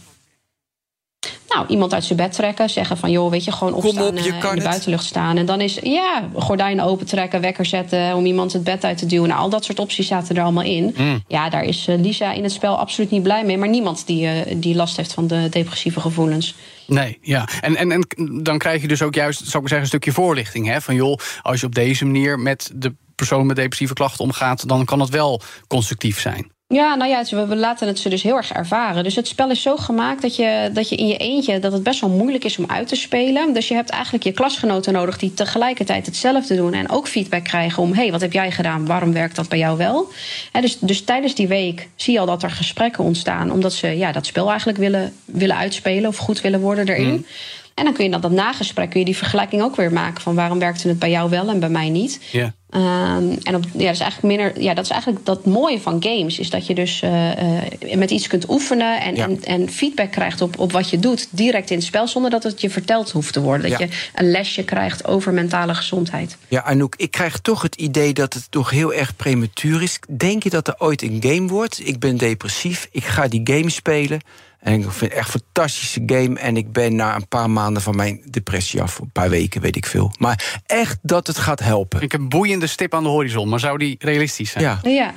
[1.53, 2.69] Nou, iemand uit zijn bed trekken.
[2.69, 5.37] Zeggen van, joh, weet je, gewoon opstaan op, je uh, in de buitenlucht staan.
[5.37, 8.15] En dan is, ja, gordijnen open trekken, wekker zetten...
[8.15, 9.29] om iemand het bed uit te duwen.
[9.29, 10.95] Nou, al dat soort opties zaten er allemaal in.
[10.97, 11.23] Mm.
[11.27, 13.57] Ja, daar is uh, Lisa in het spel absoluut niet blij mee.
[13.57, 16.55] Maar niemand die, uh, die last heeft van de depressieve gevoelens.
[16.87, 17.47] Nee, ja.
[17.61, 18.07] En, en, en
[18.43, 20.67] dan krijg je dus ook juist, zou ik maar zeggen, een stukje voorlichting.
[20.67, 20.81] Hè?
[20.81, 24.67] Van joh, als je op deze manier met de persoon met depressieve klachten omgaat...
[24.67, 26.52] dan kan het wel constructief zijn.
[26.73, 29.03] Ja, nou ja, we laten het ze dus heel erg ervaren.
[29.03, 31.59] Dus het spel is zo gemaakt dat je, dat je in je eentje...
[31.59, 33.53] dat het best wel moeilijk is om uit te spelen.
[33.53, 35.17] Dus je hebt eigenlijk je klasgenoten nodig...
[35.17, 37.83] die tegelijkertijd hetzelfde doen en ook feedback krijgen...
[37.83, 38.85] om, hé, hey, wat heb jij gedaan?
[38.85, 40.11] Waarom werkt dat bij jou wel?
[40.51, 43.51] He, dus, dus tijdens die week zie je al dat er gesprekken ontstaan...
[43.51, 46.09] omdat ze ja, dat spel eigenlijk willen, willen uitspelen...
[46.09, 47.11] of goed willen worden erin.
[47.11, 47.25] Mm.
[47.73, 50.35] En dan kun je dan dat nagesprek, kun je die vergelijking ook weer maken van
[50.35, 52.19] waarom werkte het bij jou wel en bij mij niet.
[52.31, 52.53] Ja.
[52.75, 54.61] Um, en op, ja, dat is eigenlijk minder.
[54.61, 56.39] Ja, dat is eigenlijk dat mooie van games.
[56.39, 59.23] Is dat je dus uh, uh, met iets kunt oefenen en, ja.
[59.23, 61.27] en, en, feedback krijgt op, op wat je doet.
[61.29, 63.69] Direct in het spel, zonder dat het je verteld hoeft te worden.
[63.69, 63.85] Dat ja.
[63.85, 66.37] je een lesje krijgt over mentale gezondheid.
[66.47, 69.99] Ja, Anouk, ik krijg toch het idee dat het toch heel erg prematuur is.
[70.09, 71.87] Denk je dat er ooit een game wordt?
[71.87, 74.19] Ik ben depressief, ik ga die game spelen.
[74.63, 76.39] En ik vind het echt een fantastische game.
[76.39, 78.99] En ik ben na een paar maanden van mijn depressie af.
[78.99, 80.11] Een paar weken, weet ik veel.
[80.19, 82.01] Maar echt dat het gaat helpen.
[82.01, 83.49] Ik heb een boeiende stip aan de horizon.
[83.49, 84.63] Maar zou die realistisch zijn?
[84.63, 84.79] Ja.
[84.83, 85.13] ja.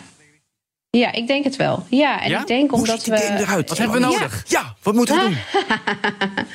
[0.91, 1.87] Ja, ik denk het wel.
[1.91, 2.41] Ja, en ja?
[2.41, 3.21] ik denk Hoe omdat ziet die we.
[3.21, 3.69] game eruit?
[3.69, 4.45] Wat hebben we nodig?
[4.47, 5.37] Ja, ja wat moeten we doen?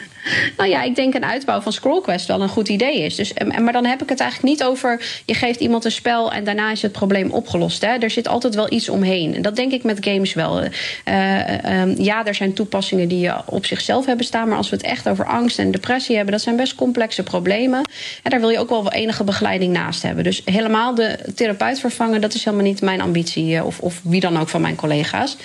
[0.57, 3.15] nou ja, ik denk een uitbouw van ScrollQuest wel een goed idee is.
[3.15, 5.21] Dus, maar dan heb ik het eigenlijk niet over...
[5.25, 7.81] je geeft iemand een spel en daarna is het probleem opgelost.
[7.81, 7.87] Hè.
[7.87, 9.35] Er zit altijd wel iets omheen.
[9.35, 10.63] En dat denk ik met games wel.
[10.63, 10.69] Uh,
[11.05, 14.47] uh, ja, er zijn toepassingen die je op zichzelf hebben staan...
[14.47, 16.33] maar als we het echt over angst en depressie hebben...
[16.33, 17.89] dat zijn best complexe problemen.
[18.23, 20.23] En daar wil je ook wel enige begeleiding naast hebben.
[20.23, 22.21] Dus helemaal de therapeut vervangen...
[22.21, 25.37] dat is helemaal niet mijn ambitie of, of wie dan ook van mijn collega's.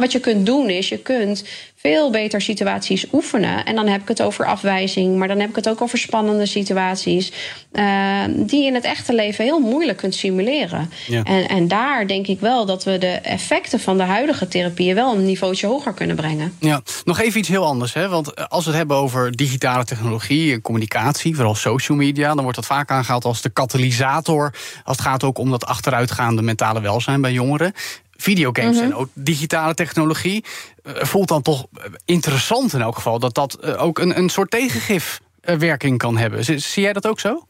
[0.00, 1.44] Wat je kunt doen is, je kunt
[1.86, 3.64] veel beter situaties oefenen.
[3.64, 6.46] En dan heb ik het over afwijzing, maar dan heb ik het ook over spannende
[6.46, 7.32] situaties.
[7.72, 10.90] Uh, die je in het echte leven heel moeilijk kunt simuleren.
[11.06, 11.22] Ja.
[11.22, 15.14] En, en daar denk ik wel dat we de effecten van de huidige therapieën wel
[15.14, 16.52] een niveautje hoger kunnen brengen.
[16.60, 17.94] Ja, nog even iets heel anders.
[17.94, 18.08] Hè?
[18.08, 22.56] Want als we het hebben over digitale technologie en communicatie, vooral social media, dan wordt
[22.56, 24.54] dat vaak aangehaald als de katalysator.
[24.84, 27.72] Als het gaat ook om dat achteruitgaande mentale welzijn bij jongeren
[28.16, 28.84] videogames Mhm.
[28.84, 30.44] en ook digitale technologie.
[30.82, 31.66] eh, voelt dan toch
[32.04, 36.44] interessant in elk geval dat dat eh, ook een, een soort tegengifwerking kan hebben.
[36.44, 37.46] Zie, zie jij dat ook zo?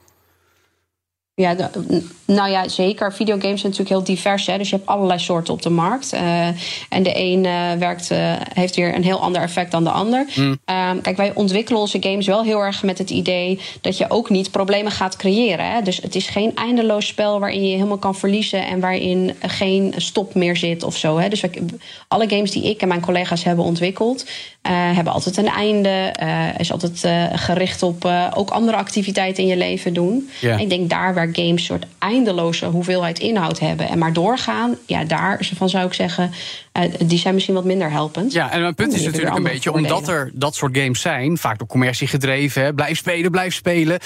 [1.41, 3.13] Ja, de- nou ja, zeker.
[3.13, 4.47] Videogames zijn natuurlijk heel divers.
[4.47, 4.59] Hè?
[4.59, 6.13] Dus je hebt allerlei soorten op de markt.
[6.13, 6.47] Eh,
[6.89, 8.19] en de een eh, werkt, eh,
[8.55, 10.27] heeft weer een heel ander effect dan de ander.
[10.65, 14.31] Ehm, kijk, wij ontwikkelen onze games wel heel erg met het idee dat je ook
[14.31, 15.71] niet problemen gaat creëren.
[15.73, 15.83] Hè?
[15.83, 20.35] Dus het is geen eindeloos spel waarin je helemaal kan verliezen en waarin geen stop
[20.35, 21.19] meer zit of zo.
[21.19, 21.29] Hè?
[21.29, 21.63] Dus wij-
[22.09, 24.27] alle games die ik en mijn collega's hebben ontwikkeld,
[24.69, 26.15] hebben altijd een einde.
[26.59, 27.05] is altijd
[27.41, 30.29] gericht op ook andere activiteiten in je leven doen.
[30.59, 35.51] Ik denk daar waar games soort eindeloze hoeveelheid inhoud hebben en maar doorgaan, ja, daar
[35.55, 36.31] van zou ik zeggen,
[37.07, 38.33] die zijn misschien wat minder helpend.
[38.33, 39.97] Ja, en mijn punt is natuurlijk een beetje, voordelen.
[39.97, 43.99] omdat er dat soort games zijn, vaak door commercie gedreven, hè, blijf spelen, blijf spelen,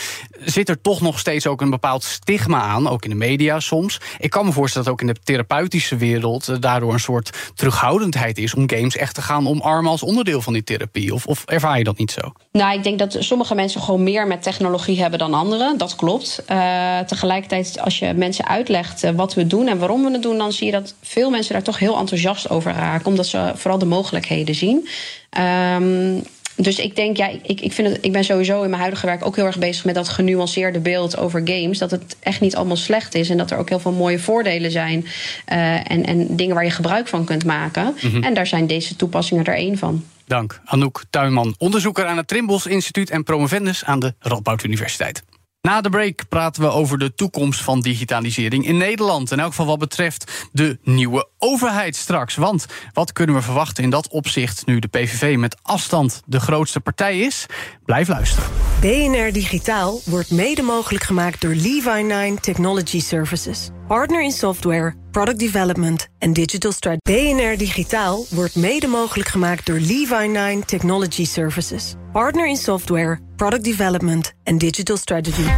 [0.45, 4.01] zit er toch nog steeds ook een bepaald stigma aan, ook in de media soms.
[4.19, 8.39] Ik kan me voorstellen dat ook in de therapeutische wereld eh, daardoor een soort terughoudendheid
[8.39, 11.15] is om games echt te gaan omarmen als onderdeel van die therapie.
[11.15, 12.33] Of, of ervaar je dat niet zo?
[12.53, 15.79] Nou, ik denk dat sommige mensen gewoon meer met technologie hebben dan anderen.
[15.79, 16.43] Dat klopt.
[16.47, 20.39] Eh, tegelijkertijd, als je mensen uitlegt eh, wat we doen en waarom we het doen,
[20.39, 23.79] dan zie je dat veel mensen daar toch heel enthousiast over raken, omdat ze vooral
[23.79, 24.89] de mogelijkheden zien.
[25.31, 26.19] Ehm,
[26.57, 29.27] dus ik denk, ja, ik, ik, vind het, ik ben sowieso in mijn huidige werk
[29.27, 31.79] ook heel erg bezig met dat genuanceerde beeld over games.
[31.79, 34.71] Dat het echt niet allemaal slecht is en dat er ook heel veel mooie voordelen
[34.71, 35.07] zijn.
[35.45, 37.95] eh, en, en dingen waar je gebruik van kunt maken.
[38.21, 40.05] En daar zijn deze toepassingen er één van.
[40.27, 40.61] Dank.
[40.65, 45.23] Anouk Tuinman, onderzoeker aan het Trimbos Instituut en promovendus aan de Radboud Universiteit.
[45.63, 49.33] Na de break praten we over de toekomst van digitalisering in Nederland.
[49.33, 52.35] In elk geval wat betreft de nieuwe overheid straks.
[52.35, 56.81] Want wat kunnen we verwachten in dat opzicht nu de PVV met afstand de grootste
[56.81, 57.47] partij is?
[57.85, 58.51] Blijf luisteren.
[58.81, 63.69] BNR Digitaal wordt mede mogelijk gemaakt door Levi9 Technology Services.
[63.87, 67.33] Partner in software, product development en digital strategy.
[67.33, 71.95] BNR Digitaal wordt mede mogelijk gemaakt door Levi9 Technology Services.
[72.13, 75.49] Partner in software, product development en digital strategy.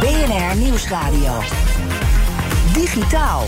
[0.00, 1.63] BNR Nieuwsradio.
[2.74, 3.46] Digitaal.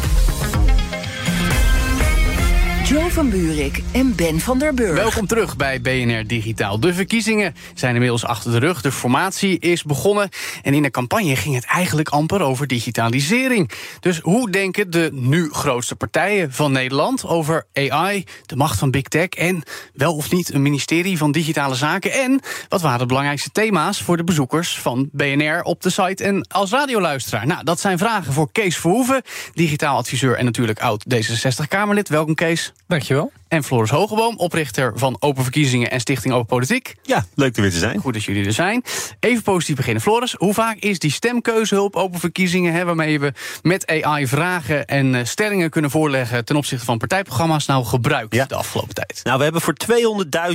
[2.87, 4.95] Joe van Buurik en Ben van der Burg.
[4.95, 6.81] Welkom terug bij BNR Digitaal.
[6.81, 8.81] De verkiezingen zijn inmiddels achter de rug.
[8.81, 10.29] De formatie is begonnen.
[10.63, 13.71] En in de campagne ging het eigenlijk amper over digitalisering.
[14.01, 19.03] Dus hoe denken de nu grootste partijen van Nederland over AI, de macht van Big
[19.03, 19.63] Tech en
[19.95, 22.13] wel of niet een ministerie van Digitale Zaken?
[22.13, 26.47] En wat waren de belangrijkste thema's voor de bezoekers van BNR op de site en
[26.49, 27.47] als radioluisteraar?
[27.47, 29.23] Nou, dat zijn vragen voor Kees Verhoeven,
[29.53, 32.09] digitaal adviseur en natuurlijk oud D66-Kamerlid.
[32.09, 32.73] Welkom Kees.
[32.87, 33.33] Dankjewel.
[33.49, 36.95] En Floris Hogeboom, oprichter van Open Verkiezingen en Stichting Open Politiek.
[37.03, 37.99] Ja, leuk er weer te zijn.
[38.01, 38.83] Goed dat jullie er zijn.
[39.21, 40.03] Even positief beginnen.
[40.03, 42.73] Floris, hoe vaak is die stemkeuzehulp Open Verkiezingen...
[42.73, 43.33] Hè, waarmee we
[43.63, 46.45] met AI vragen en eh, stellingen kunnen voorleggen...
[46.45, 48.45] ten opzichte van partijprogramma's nou gebruikt Ja.
[48.45, 49.21] de afgelopen tijd?
[49.25, 49.75] Nou, we hebben voor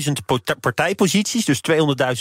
[0.05, 1.75] 200.000 pot- partijposities, dus 200.000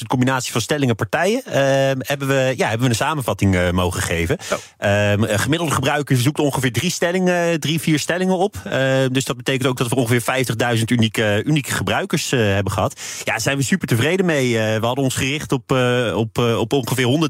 [0.09, 4.39] combinatie van stellingen partijen, ehm, hebben, we, ja, hebben we een samenvatting eh, mogen geven.
[4.79, 8.57] Ehm, een gemiddelde gebruiker zoekt ongeveer drie, stellingen, drie vier stellingen op.
[8.65, 10.21] Ehm, dus dat betekent ook dat we ongeveer
[10.77, 13.01] 25.000 unieke, unieke gebruikers hebben gehad.
[13.25, 14.53] Ja, zijn we super tevreden mee.
[14.53, 15.73] we hadden ons gericht op,
[16.15, 17.29] op, op ongeveer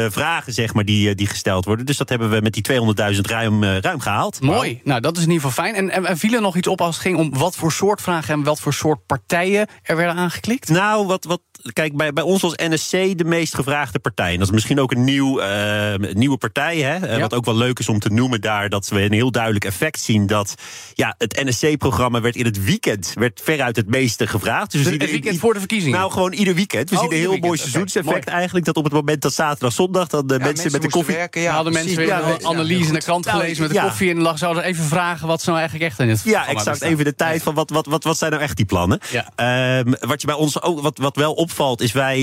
[0.00, 1.86] 100.000 vragen, zeg maar, die, die gesteld worden.
[1.86, 4.40] Dus dat hebben we met die 200.000 ruim, ruim gehaald.
[4.40, 4.80] Mooi.
[4.84, 5.74] Nou, dat is in ieder geval fijn.
[5.74, 8.00] En, en, en viel er nog iets op als het ging om wat voor soort
[8.00, 10.68] vragen en wat voor soort partijen er werden aangeklikt?
[10.68, 11.40] Nou, wat, wat,
[11.72, 14.32] kijk, bij, bij ons was NSC de meest gevraagde partij.
[14.32, 16.76] En dat is misschien ook een nieuw, uh, nieuwe partij.
[16.76, 17.06] Hè?
[17.06, 18.68] Eh, wat ook wel leuk is om te noemen daar.
[18.68, 20.26] Dat we een heel duidelijk effect zien.
[20.26, 20.54] Dat
[20.94, 24.72] ja, het NSC-programma werd in het weekend werd veruit het meeste gevraagd.
[24.72, 25.98] Dus het weekend voor de verkiezingen?
[25.98, 26.90] Nou, gewoon ieder weekend.
[26.90, 28.66] We oh, zien een heel mooi seizoenseffect eigenlijk.
[28.66, 30.08] Dat op het moment dat zaterdag, zondag...
[30.08, 31.14] dan de mensen, mensen, met de koffie...
[31.14, 34.10] Werken, ja, hadden mensen weer een analyse in de krant nou, gelezen met de koffie...
[34.10, 36.82] en lag zouden even vragen wat ze nou eigenlijk echt in het Ja, exact.
[36.82, 39.00] Even de tijd van wat, wat, wat, wat zijn nou echt die plannen.
[39.36, 40.80] Um, wat je bij ons ook...
[40.80, 42.20] Wat, wat wel opvalt is wij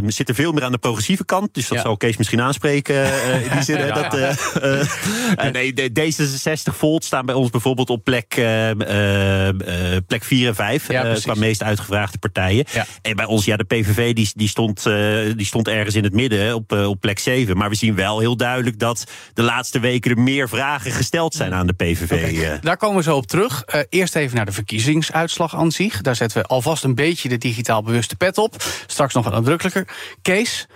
[0.00, 1.54] uh, zitten veel meer aan de progressieve kant.
[1.54, 1.84] Dus dat ja.
[1.84, 3.78] zal Kees misschien aanspreken uh, in die zin.
[3.78, 8.34] Ja, dat, uh, nee, de D66 Volt staan bij ons bijvoorbeeld op plek,
[10.06, 10.86] plek 4 en 5.
[11.22, 12.64] qua meest uitgevraagde partijen.
[13.02, 14.82] En bij ons, ja, de PVV die, die, stond,
[15.36, 17.56] die stond ergens in het midden op, op plek 7.
[17.56, 19.04] Maar we zien wel heel duidelijk dat
[19.34, 22.36] de laatste weken er meer vragen gesteld zijn aan de PVV.
[22.38, 22.58] Okay.
[22.60, 23.64] Daar komen we zo op terug.
[23.88, 26.00] eerst even naar de verkiezingsuitslag aan zich.
[26.00, 28.56] Daar zetten we alvast een beetje de digitaal bewuste pet op.
[28.86, 29.88] Straks nog een nadrukkelijker.
[30.22, 30.66] Kees,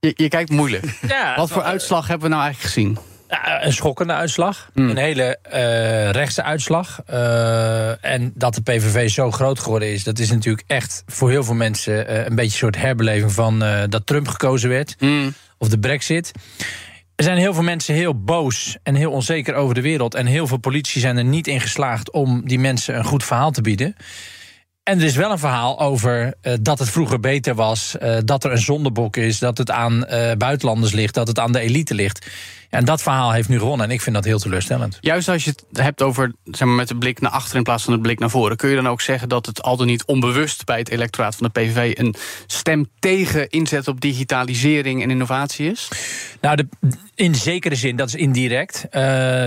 [0.00, 0.98] je, je kijkt moeilijk.
[1.08, 2.98] Ja, Wat voor uitslag hebben we nou eigenlijk gezien?
[3.42, 4.70] Ja, een schokkende uitslag.
[4.72, 4.90] Hmm.
[4.90, 7.02] Een hele uh, rechtse uitslag.
[7.10, 11.44] Uh, en dat de PVV zo groot geworden is, dat is natuurlijk echt voor heel
[11.44, 14.94] veel mensen uh, een beetje een soort herbeleving van dat Trump gekozen werd.
[14.98, 15.34] Hmm.
[15.58, 16.32] Of de Brexit.
[17.14, 20.14] Er zijn heel veel mensen heel boos en heel onzeker over de wereld.
[20.14, 23.50] En heel veel politici zijn er niet in geslaagd om die mensen een goed verhaal
[23.50, 23.96] te bieden.
[24.84, 28.44] En er is wel een verhaal over uh, dat het vroeger beter was, uh, dat
[28.44, 31.94] er een zondebok is, dat het aan uh, buitenlanders ligt, dat het aan de elite
[31.94, 32.26] ligt.
[32.74, 34.98] En dat verhaal heeft nu gewonnen en ik vind dat heel teleurstellend.
[35.00, 37.84] Juist als je het hebt over zeg maar, met de blik naar achter in plaats
[37.84, 38.56] van de blik naar voren...
[38.56, 41.50] kun je dan ook zeggen dat het al dan niet onbewust bij het electoraat van
[41.52, 41.98] de PVV...
[41.98, 42.14] een
[42.46, 45.88] stem tegen inzet op digitalisering en innovatie is?
[46.40, 46.68] Nou, de,
[47.14, 48.84] in zekere zin, dat is indirect.
[48.84, 48.92] Uh,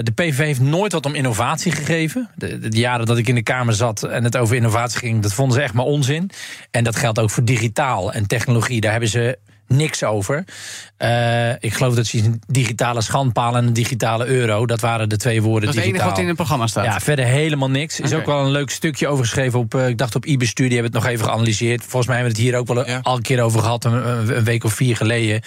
[0.03, 2.29] de PVV heeft nooit wat om innovatie gegeven.
[2.35, 5.21] De, de, jaren dat ik in de Kamer zat en het over innovatie ging...
[5.21, 6.29] dat vonden ze echt maar onzin.
[6.71, 8.81] En dat geldt ook voor digitaal en technologie.
[8.81, 10.43] Daar hebben ze niks over.
[11.01, 14.65] Uh, ik geloof dat ze een digitale schandpaal en een digitale euro.
[14.65, 15.65] Dat waren de twee woorden.
[15.65, 16.85] Dat is het enige wat in het programma staat.
[16.85, 17.99] Ja, verder helemaal niks.
[17.99, 19.73] Is ook wel een leuk stukje over geschreven op.
[19.73, 21.81] Uh, ik dacht op e-bestuur, die hebben het nog even geanalyseerd.
[21.81, 22.99] Volgens mij hebben we het hier ook wel ja.
[23.03, 23.93] al een keer over gehad, een,
[24.37, 25.41] een week of vier geleden.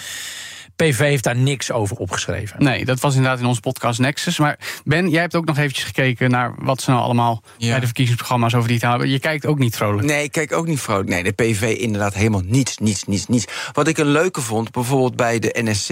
[0.81, 2.65] PV heeft daar niks over opgeschreven.
[2.65, 4.39] Nee, dat was inderdaad in onze podcast Nexus.
[4.39, 7.87] Maar Ben, jij hebt ook nog eventjes gekeken naar wat ze nou allemaal bij de
[7.87, 9.09] verkiezingsprogramma's over die hebben.
[9.09, 10.07] Je kijkt ook niet vrolijk.
[10.07, 11.09] Nee, ik kijk ook niet vrolijk.
[11.09, 13.45] Nee, de PV inderdaad helemaal niets, niets, niets, niets.
[13.73, 15.89] Wat ik een leuke vond, bijvoorbeeld bij de NSC,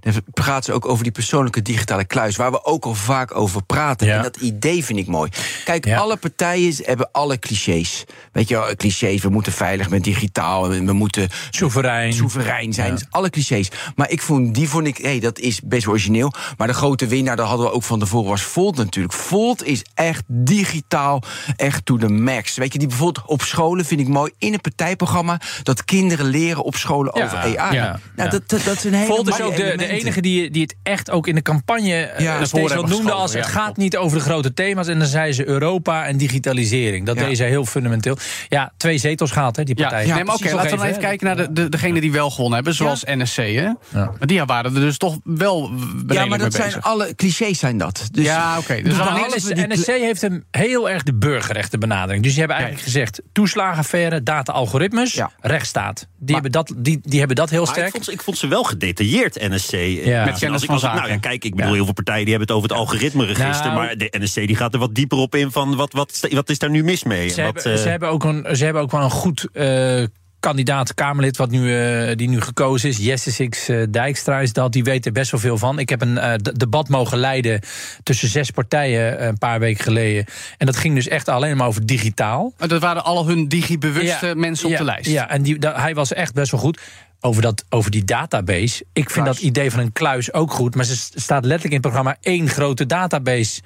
[0.00, 3.64] dan praten ze ook over die persoonlijke digitale kluis, waar we ook al vaak over
[3.64, 4.12] praten.
[4.12, 5.30] En dat idee vind ik mooi.
[5.64, 8.04] Kijk, alle partijen hebben alle clichés.
[8.32, 12.94] Weet je, clichés, we moeten veilig met digitaal, we moeten soeverein, soeverein zijn.
[12.94, 13.70] Dus alle clichés.
[13.94, 16.32] Maar ik vond, die vond ik, hey, dat is best origineel.
[16.56, 19.14] Maar de grote winnaar, dat hadden we ook van tevoren, was Volt natuurlijk.
[19.14, 21.22] Volt is echt digitaal,
[21.56, 22.56] echt to the max.
[22.56, 26.64] Weet je, die bijvoorbeeld op scholen vind ik mooi in een partijprogramma dat kinderen leren
[26.64, 27.74] op scholen over AI.
[27.74, 30.50] Ja, nou, Dat, dat, dat is een hele Volt is ook de, de, enige die,
[30.50, 33.76] die het echt ook in de campagne ja, uh, steeds wel noemde als het gaat
[33.76, 34.88] niet over de grote thema's.
[34.88, 37.06] En dan zei ze Europa en digitalisering.
[37.06, 38.16] Dat deed zij heel fundamenteel.
[38.48, 40.06] Ja, twee zetels gaat, hè, die partij.
[40.06, 42.54] Ja, nee, maar oké, laten we even kijken naar de, de, degene die wel gewonnen
[42.54, 43.36] hebben, zoals NSC.
[43.36, 43.70] Hè?
[44.18, 45.70] Maar die waren er dus toch wel
[46.06, 48.08] Ja, maar dat zijn alle clichés zijn dat.
[48.12, 48.60] Dus ja, oké.
[48.60, 48.82] Okay.
[48.82, 52.22] Dus NSC, NSC heeft hem heel erg de burgerrechten benadering.
[52.22, 55.30] Dus die hebben eigenlijk gezegd toeslagenaffaire, data-algoritmes, ja.
[55.40, 56.08] rechtsstaat.
[56.18, 57.86] Die, hebben dat, die, die hebben dat heel sterk.
[57.86, 59.72] Ik vond, ik vond, ze wel gedetailleerd, NSC.
[59.72, 60.24] Ja.
[60.24, 60.98] Met kennis van zaken.
[60.98, 63.66] Nou ja, kijk, ik bedoel, heel veel partijen die hebben het over het algoritmeregister.
[63.66, 66.50] Nou, maar de NSC die gaat er wat dieper op in van wat, wat, wat
[66.50, 67.28] is daar nu mis mee?
[67.28, 69.48] Ze, wat, hebben, uh, ze hebben, ook een, ze hebben ook wel een goed...
[69.52, 70.04] Uh,
[70.46, 74.72] kandidaat Kamerlid wat nu, uh, die nu gekozen is, Jesse Six uh, Dijkstra is dat,
[74.72, 75.78] die weet er best wel veel van.
[75.78, 77.60] Ik heb een uh, debat mogen leiden
[78.02, 80.24] tussen zes partijen een paar weken geleden.
[80.58, 82.52] En dat ging dus echt alleen maar over digitaal.
[82.58, 85.10] Maar dat waren al hun digibewuste ja, mensen op ja, de lijst.
[85.10, 86.80] Ja, en die, hij was echt best wel goed
[87.20, 88.84] over, dat, over die database.
[88.92, 90.74] Ik vind dat idee van een kluis ook goed.
[90.74, 93.60] Maar ze staat letterlijk in het programma één grote database.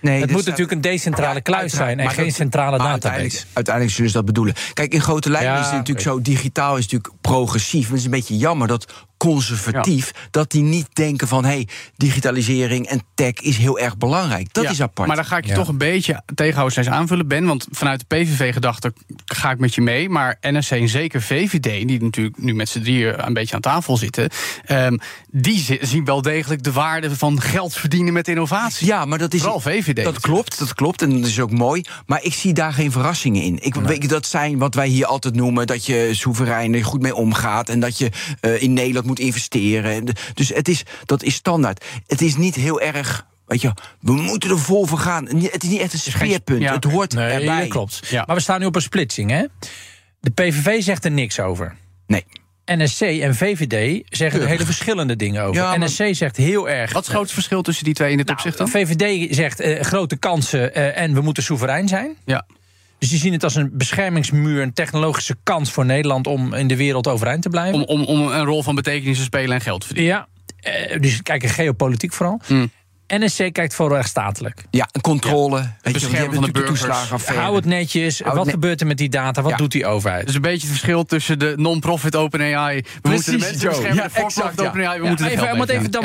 [0.00, 3.02] Nee, het moet natuurlijk een decentrale kluis zijn en geen centrale database.
[3.02, 4.54] Uiteindelijk, uiteindelijk, zullen ze dat bedoelen.
[4.72, 7.88] Kijk, in grote lijnen is het natuurlijk zo: digitaal is natuurlijk progressief.
[7.88, 12.86] Het is een beetje jammer dat conservatief, dat die niet denken van hé, hey, digitalisering
[12.86, 14.52] en tech is heel erg belangrijk.
[14.52, 15.08] Dat is apart.
[15.08, 17.46] Maar dan ga ik je toch een beetje tegenhouden aanvullen, Ben.
[17.46, 18.92] Want vanuit de PVV-gedachte
[19.24, 20.08] ga ik met je mee.
[20.08, 23.96] Maar NSC en zeker VVD, die natuurlijk nu met z'n drieën een beetje aan tafel
[23.96, 24.30] zitten,
[24.68, 24.98] um,
[25.30, 28.86] die zien wel degelijk de waarde van geld verdienen met innovatie.
[28.86, 29.40] Ja, maar dat is.
[29.40, 30.04] Vooral VVD.
[30.04, 31.02] Dat klopt, dat klopt.
[31.02, 31.84] En dat is ook mooi.
[32.06, 33.58] Maar ik zie daar geen verrassingen in.
[33.62, 37.14] Ik weet dat zijn wat wij hier altijd noemen: dat je soeverein er goed mee
[37.14, 37.68] omgaat.
[37.68, 40.04] En dat je uh, in Nederland moet investeren.
[40.34, 41.84] Dus het is, dat is standaard.
[42.06, 45.26] Het is niet heel erg Weet je, we moeten er vol voor gaan.
[45.26, 46.68] Het is niet echt een speerpunt.
[46.68, 47.66] Het hoort nee, erbij.
[47.68, 48.00] klopt.
[48.08, 48.24] Ja.
[48.26, 49.44] Maar we staan nu op een splitsing, hè?
[50.20, 51.76] De PVV zegt er niks over.
[52.06, 52.24] Nee.
[52.64, 55.62] NSC en VVD zeggen er hele verschillende dingen over.
[55.62, 56.92] Ja, NSC zegt heel erg.
[56.92, 58.68] Wat is het grootste verschil tussen die twee in dit nou, opzicht dan?
[58.68, 62.16] VVD zegt uh, grote kansen uh, en we moeten soeverein zijn.
[62.24, 62.46] Ja.
[63.00, 66.76] Dus die zien het als een beschermingsmuur, een technologische kans voor Nederland om in de
[66.76, 67.86] wereld overeind te blijven.
[67.88, 70.26] Om, om, om een rol van betekenis te spelen en geld te verdienen.
[70.62, 72.40] Ja, uh, dus kijken geopolitiek vooral.
[72.48, 72.70] Mm.
[73.18, 74.64] NSC kijkt voor rechtsstatelijk.
[74.70, 75.56] Ja, controle.
[75.56, 75.76] Ja.
[75.82, 77.26] Weet van de burgers.
[77.26, 78.20] Hou het netjes.
[78.20, 79.42] wat gebeurt er met die data?
[79.42, 80.26] Wat doet die overheid?
[80.26, 82.76] Dus een beetje het verschil tussen de non-profit OpenAI.
[82.76, 83.96] We Precies, moeten de mensen beschermen.
[83.96, 85.00] Ja, de for-profit OpenAI.
[85.00, 86.04] We moeten even, geld even dan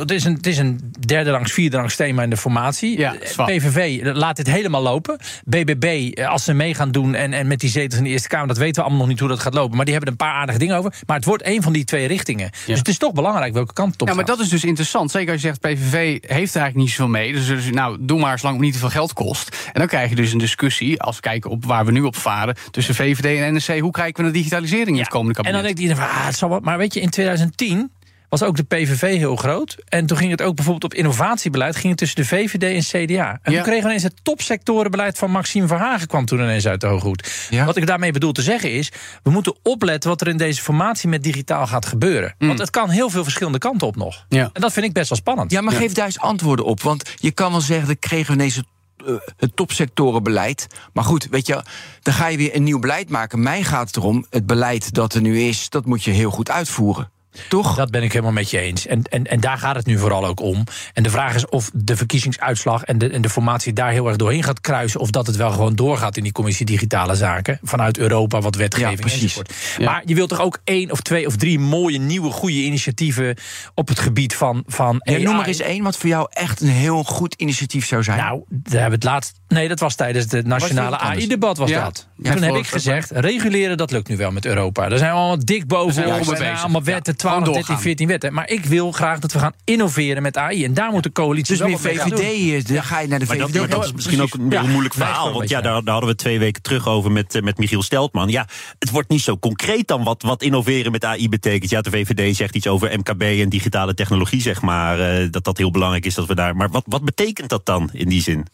[0.00, 3.06] het, is een, het is een derde rangs, vierde rangs thema in de formatie.
[3.44, 5.18] PVV laat dit helemaal lopen.
[5.44, 8.28] BBB, eh, als ze mee gaan doen en, en met die zetels in de Eerste
[8.28, 8.48] Kamer...
[8.48, 9.76] dat weten we allemaal nog niet hoe dat gaat lopen.
[9.76, 10.94] Maar die hebben een paar aardige dingen over.
[11.06, 12.50] Maar het wordt één van die twee richtingen.
[12.66, 15.10] Dus het is toch belangrijk welke kant het op Ja, maar dat is dus interessant.
[15.10, 15.60] Zeker als je zegt...
[15.76, 17.32] PVV heeft er eigenlijk niet zoveel mee.
[17.32, 19.56] Dus, dus nou, doe maar zolang het niet te veel geld kost.
[19.66, 22.16] En dan krijg je dus een discussie, als we kijken op waar we nu op
[22.16, 22.56] varen...
[22.70, 25.56] tussen VVD en NSC, hoe kijken we naar digitalisering in het komende kabinet?
[25.58, 26.64] En dan denkt iedereen van, ah, het zal wat.
[26.64, 27.90] Maar weet je, in 2010
[28.28, 29.76] was ook de PVV heel groot.
[29.88, 31.76] En toen ging het ook bijvoorbeeld op innovatiebeleid...
[31.76, 33.38] ging het tussen de VVD en CDA.
[33.42, 36.06] En toen kregen we ineens het topsectorenbeleid van Maxime Verhagen...
[36.06, 37.48] kwam toen ineens uit de hooghoed.
[37.64, 38.92] Wat ik daarmee bedoel te zeggen is...
[39.22, 42.34] we moeten opletten wat er in deze formatie met digitaal gaat gebeuren.
[42.38, 42.46] Mm.
[42.46, 44.24] Want het kan heel veel verschillende kanten op nog.
[44.28, 44.50] Ja.
[44.52, 45.50] En dat vind ik best wel spannend.
[45.50, 46.82] Ja, maar geef daar eens antwoorden op.
[46.82, 48.66] Want je kan wel zeggen, dat kregen we ineens het
[49.06, 50.66] uh, het topsectorenbeleid.
[50.92, 51.62] Maar goed, weet je,
[52.02, 53.42] dan ga je weer een nieuw beleid maken.
[53.42, 56.50] Mij gaat het erom, het beleid dat er nu is, dat moet je heel goed
[56.50, 57.10] uitvoeren.
[57.48, 57.76] Toch?
[57.76, 58.86] Dat ben ik helemaal met je eens.
[58.86, 60.64] En, en, en daar gaat het nu vooral ook om.
[60.92, 64.16] En de vraag is of de verkiezingsuitslag en de, en de formatie daar heel erg
[64.16, 65.00] doorheen gaat kruisen.
[65.00, 67.58] Of dat het wel gewoon doorgaat in die commissie digitale zaken.
[67.62, 69.40] Vanuit Europa, wat wetgeving ja, precies.
[69.78, 69.84] Ja.
[69.84, 73.36] Maar je wilt toch ook één of twee of drie mooie, nieuwe, goede initiatieven
[73.74, 74.64] op het gebied van.
[74.66, 78.02] van ja, noem maar eens één wat voor jou echt een heel goed initiatief zou
[78.02, 78.18] zijn.
[78.18, 79.40] Nou, daar hebben we het laatst.
[79.48, 81.56] Nee, dat was tijdens het nationale AI-debat.
[81.56, 82.06] was dat.
[82.22, 84.88] Toen heb ik gezegd: reguleren, dat lukt nu wel met Europa.
[84.88, 86.02] Daar zijn we allemaal dik boven.
[86.04, 88.32] Er zijn allemaal wetten 12, 13, 14 wetten.
[88.32, 90.64] Maar ik wil graag dat we gaan innoveren met AI.
[90.64, 93.54] En daar moet de coalitie dus meer VVD, dan ga je naar de VVD.
[93.54, 95.32] Dat, dat, is misschien ook een heel moeilijk verhaal.
[95.32, 98.28] Want ja, daar, daar, hadden we twee weken terug over met, eh, met Michiel Steltman.
[98.28, 98.46] Ja,
[98.78, 101.70] het wordt niet zo concreet dan wat, wat innoveren met AI betekent.
[101.70, 105.20] Ja, de VVD zegt iets over MKB en digitale technologie, zeg maar.
[105.20, 106.56] Uh, dat dat heel belangrijk is dat we daar.
[106.56, 108.46] Maar wat, wat betekent dat dan in die zin?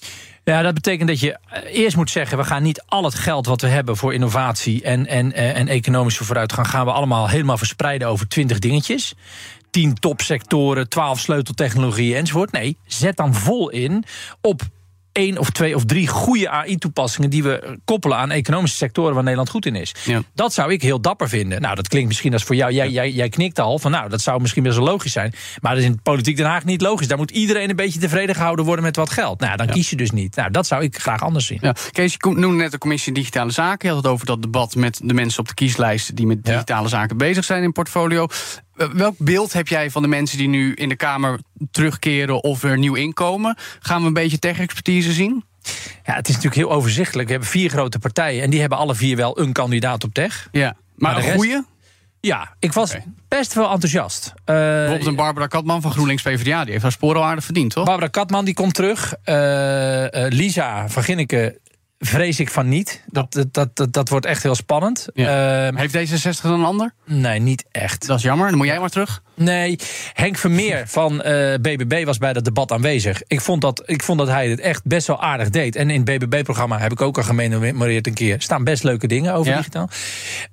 [0.45, 3.47] Ja, dat betekent dat je eh, eerst moet zeggen: we gaan niet al het geld
[3.47, 7.59] wat we hebben voor innovatie en, en, eh, en economische vooruitgang, gaan we allemaal helemaal
[7.59, 9.15] verspreiden over twintig dingetjes.
[9.71, 12.53] Tien topsectoren, twaalf sleuteltechnologieën enzovoort.
[12.53, 14.05] Nee, zet dan vol in
[14.41, 14.63] op
[15.13, 19.51] één of twee of drie goede AI-toepassingen die we koppelen aan economische sectoren waar Nederland
[19.51, 19.95] goed in is.
[20.05, 20.23] Ja.
[20.35, 21.61] Dat zou ik heel dapper vinden.
[21.61, 22.73] Nou, dat klinkt misschien als voor jou.
[22.73, 25.33] Jij, jij, jij knikt al van nou, dat zou misschien best wel logisch zijn.
[25.61, 27.09] Maar dat is in politiek Den Haag niet logisch.
[27.09, 29.41] Daar moet iedereen een beetje tevreden gehouden worden met wat geld.
[29.41, 30.37] Nou, dan kies je dus niet.
[30.37, 31.59] Nou, dat zou ik graag anders zien.
[31.61, 31.75] Ja.
[31.91, 33.89] Kees, je noemde net de commissie Digitale Zaken.
[33.89, 36.89] Je had het over dat debat met de mensen op de kieslijst die met digitale
[36.89, 38.27] zaken bezig zijn in portfolio.
[38.75, 41.39] Welk beeld heb jij van de mensen die nu in de Kamer
[41.71, 43.57] terugkeren of er nieuw inkomen?
[43.81, 45.45] Gaan we een beetje tech-expertise zien?
[46.05, 47.27] Ja, het is natuurlijk heel overzichtelijk.
[47.27, 50.49] We hebben vier grote partijen en die hebben alle vier wel een kandidaat op tech.
[50.53, 51.65] Ja, maar, maar een goede?
[52.21, 52.97] Ja, ik was
[53.29, 54.27] best wel enthousiast.
[54.27, 57.85] Uh, Bijvoorbeeld een Barbara Katman van GroenLinks PvdA, die heeft haar sporen aardig verdiend, toch?
[57.85, 59.15] Barbara Katman die komt terug.
[59.25, 61.61] Uh, uh, Lisa van Ginneke
[62.05, 63.03] Vrees ik van niet.
[63.07, 65.07] Dat, dat, dat, dat wordt echt heel spannend.
[65.15, 65.71] Ja.
[65.71, 66.95] Uh, Heeft D66 dan een ander?
[67.07, 68.07] Nee, niet echt.
[68.07, 68.49] Dat is jammer.
[68.49, 69.23] Dan moet jij maar terug.
[69.35, 69.79] Nee,
[70.13, 73.23] Henk Vermeer van uh, eh, BBB was bij dat debat aanwezig.
[73.27, 75.77] Ik vond, dat, ik vond dat hij het echt best wel aardig deed.
[75.77, 78.41] En in het BBB-programma heb ik ook al gememoreerd een keer.
[78.41, 79.89] staan best leuke dingen over digitaal.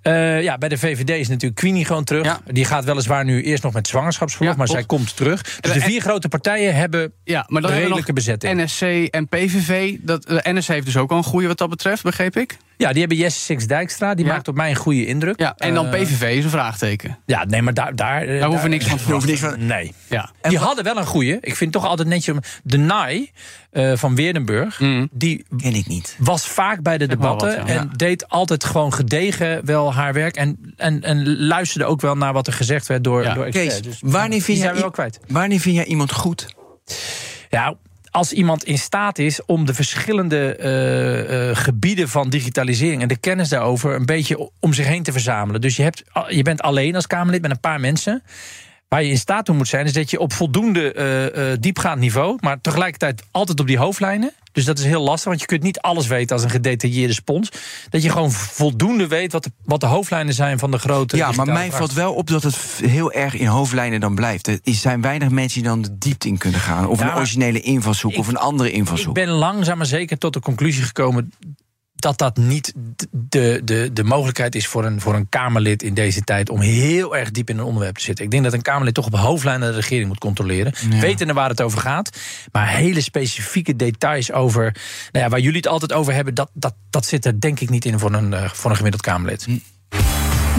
[0.03, 2.25] Uh, ja, bij de VVD is natuurlijk Queenie gewoon terug.
[2.25, 2.39] Ja.
[2.45, 5.59] Die gaat weliswaar nu eerst nog met zwangerschapsverlof, maar zij komt terug.
[5.59, 8.63] Dus de vier grote partijen hebben ja, maar dan redelijke bezetting.
[8.63, 9.95] NSC en PVV.
[10.01, 12.58] Dat, de NSC heeft dus ook al een goede goede wat dat betreft, begreep ik.
[12.78, 14.13] Ja, die hebben Jesse Six Dijkstra.
[14.13, 15.39] Die maakt op mij een goede indruk.
[15.39, 17.17] Ja, en dan uh, PVV is een vraagteken.
[17.25, 17.95] Ja, nee, maar daar...
[17.95, 19.65] Daar, daar hoeven we niks van te verwachten.
[19.65, 19.93] Nee.
[20.10, 20.30] Ja.
[20.41, 21.38] Die hadden wel een goede.
[21.41, 22.38] Ik vind toch altijd netjes...
[22.63, 23.32] De Nai
[23.71, 25.10] uh, van Weerdenburg, mm.
[25.12, 26.15] die ken ik niet.
[26.19, 27.58] was vaak bij de debatten...
[27.58, 27.73] Wat, ja.
[27.73, 30.36] en deed altijd gewoon gedegen wel haar werk...
[30.36, 33.34] En, en, en luisterde ook wel naar wat er gezegd werd door, ja.
[33.34, 33.82] door experts.
[33.82, 35.19] Dus wanneer, vind jij, wel kwijt.
[35.28, 36.56] wanneer vind jij iemand goed?
[37.49, 37.75] Ja,
[38.12, 43.17] als iemand in staat is om de verschillende uh, uh, gebieden van digitalisering en de
[43.17, 45.62] kennis daarover een beetje om zich heen te verzamelen.
[45.62, 48.24] Dus je, hebt, je bent alleen als Kamerlid met een paar mensen.
[48.89, 50.95] Waar je in staat toe moet zijn, is dat je op voldoende
[51.36, 54.34] uh, diepgaand niveau, maar tegelijkertijd altijd op die hoofdlijnen.
[54.52, 57.52] Dus dat is heel lastig, want je kunt niet alles weten als een gedetailleerde spons.
[57.89, 61.17] Dat je gewoon voldoende weet wat de, wat de hoofdlijnen zijn van de grote.
[61.17, 64.47] Ja, maar mij valt wel op dat het heel erg in hoofdlijnen dan blijft.
[64.47, 66.88] Er zijn weinig mensen die dan de diepte in kunnen gaan.
[66.88, 69.18] Of ja, een originele invalshoek of een andere invalshoek.
[69.18, 71.32] Ik ben langzaam maar zeker tot de conclusie gekomen
[72.00, 72.74] dat dat niet
[73.12, 77.18] de, de, de mogelijkheid is voor een, voor een Kamerlid in deze tijd om heel
[77.18, 78.26] erg diep in een onderwerp te zitten.
[78.26, 80.74] Ik denk dat een Kamerlid toch op hoofdlijnen de regering moet controleren.
[80.89, 81.00] Ja.
[81.00, 82.18] Wetende waar het over gaat.
[82.52, 84.76] Maar hele specifieke details over.
[85.12, 87.70] Nou ja, waar jullie het altijd over hebben, dat, dat, dat zit er denk ik
[87.70, 89.47] niet in voor een, uh, voor een gemiddeld Kamerlid.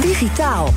[0.00, 0.72] Digitaal.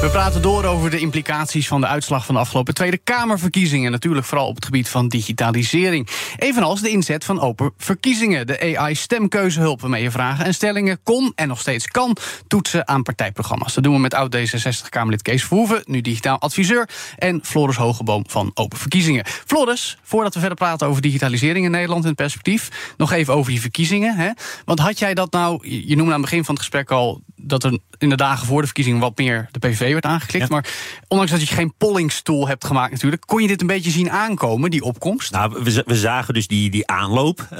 [0.00, 3.90] We praten door over de implicaties van de uitslag van de afgelopen Tweede Kamerverkiezingen.
[3.90, 6.08] Natuurlijk vooral op het gebied van digitalisering.
[6.36, 8.46] Evenals de inzet van open verkiezingen.
[8.46, 12.16] De AI-stemkeuzehulp waarmee je vragen en stellingen kon en nog steeds kan
[12.46, 13.74] toetsen aan partijprogramma's.
[13.74, 16.88] Dat doen we met oud-D66-Kamerlid Kees Verhoeven, nu digitaal adviseur.
[17.16, 19.26] En Floris Hogeboom van Open Verkiezingen.
[19.26, 23.60] Floris, voordat we verder praten over digitalisering in Nederland in perspectief, nog even over die
[23.60, 24.16] verkiezingen.
[24.16, 24.30] Hè?
[24.64, 27.64] Want had jij dat nou, je noemde aan het begin van het gesprek al dat
[27.64, 30.48] er in de dagen voor de verkiezingen wat meer de PVV werd aangeklikt.
[30.48, 30.66] Maar
[31.08, 33.22] ondanks dat je geen pollingstoel hebt gemaakt natuurlijk...
[33.26, 35.32] kon je dit een beetje zien aankomen, die opkomst?
[35.32, 37.58] Nou, we, we zagen dus die, die aanloop uh,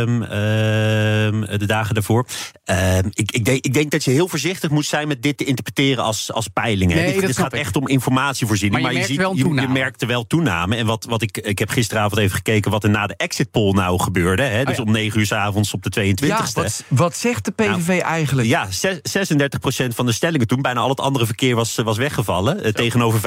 [0.00, 0.18] uh,
[1.58, 2.26] de dagen daarvoor.
[2.66, 5.44] Uh, ik, ik, denk, ik denk dat je heel voorzichtig moet zijn met dit te
[5.44, 6.96] interpreteren als, als peilingen.
[6.96, 7.60] Nee, dit, dit gaat ik.
[7.60, 8.82] echt om informatievoorziening.
[8.82, 10.76] Maar je, maar je, ziet, je, je, merkt er wel toename.
[10.76, 13.72] En wat, wat ik, ik heb gisteravond even gekeken wat er na de exit poll
[13.72, 14.42] nou gebeurde.
[14.42, 14.82] Hè, dus oh ja.
[14.82, 16.26] om negen uur s avonds op de 22e.
[16.26, 18.48] Ja, wat, wat zegt de PVV nou, eigenlijk?
[18.48, 18.70] Ja, 36%
[19.88, 20.62] van de stellingen toen.
[20.62, 22.66] Bijna al het andere verkeer was, was weggevallen.
[22.66, 23.20] Uh, tegenover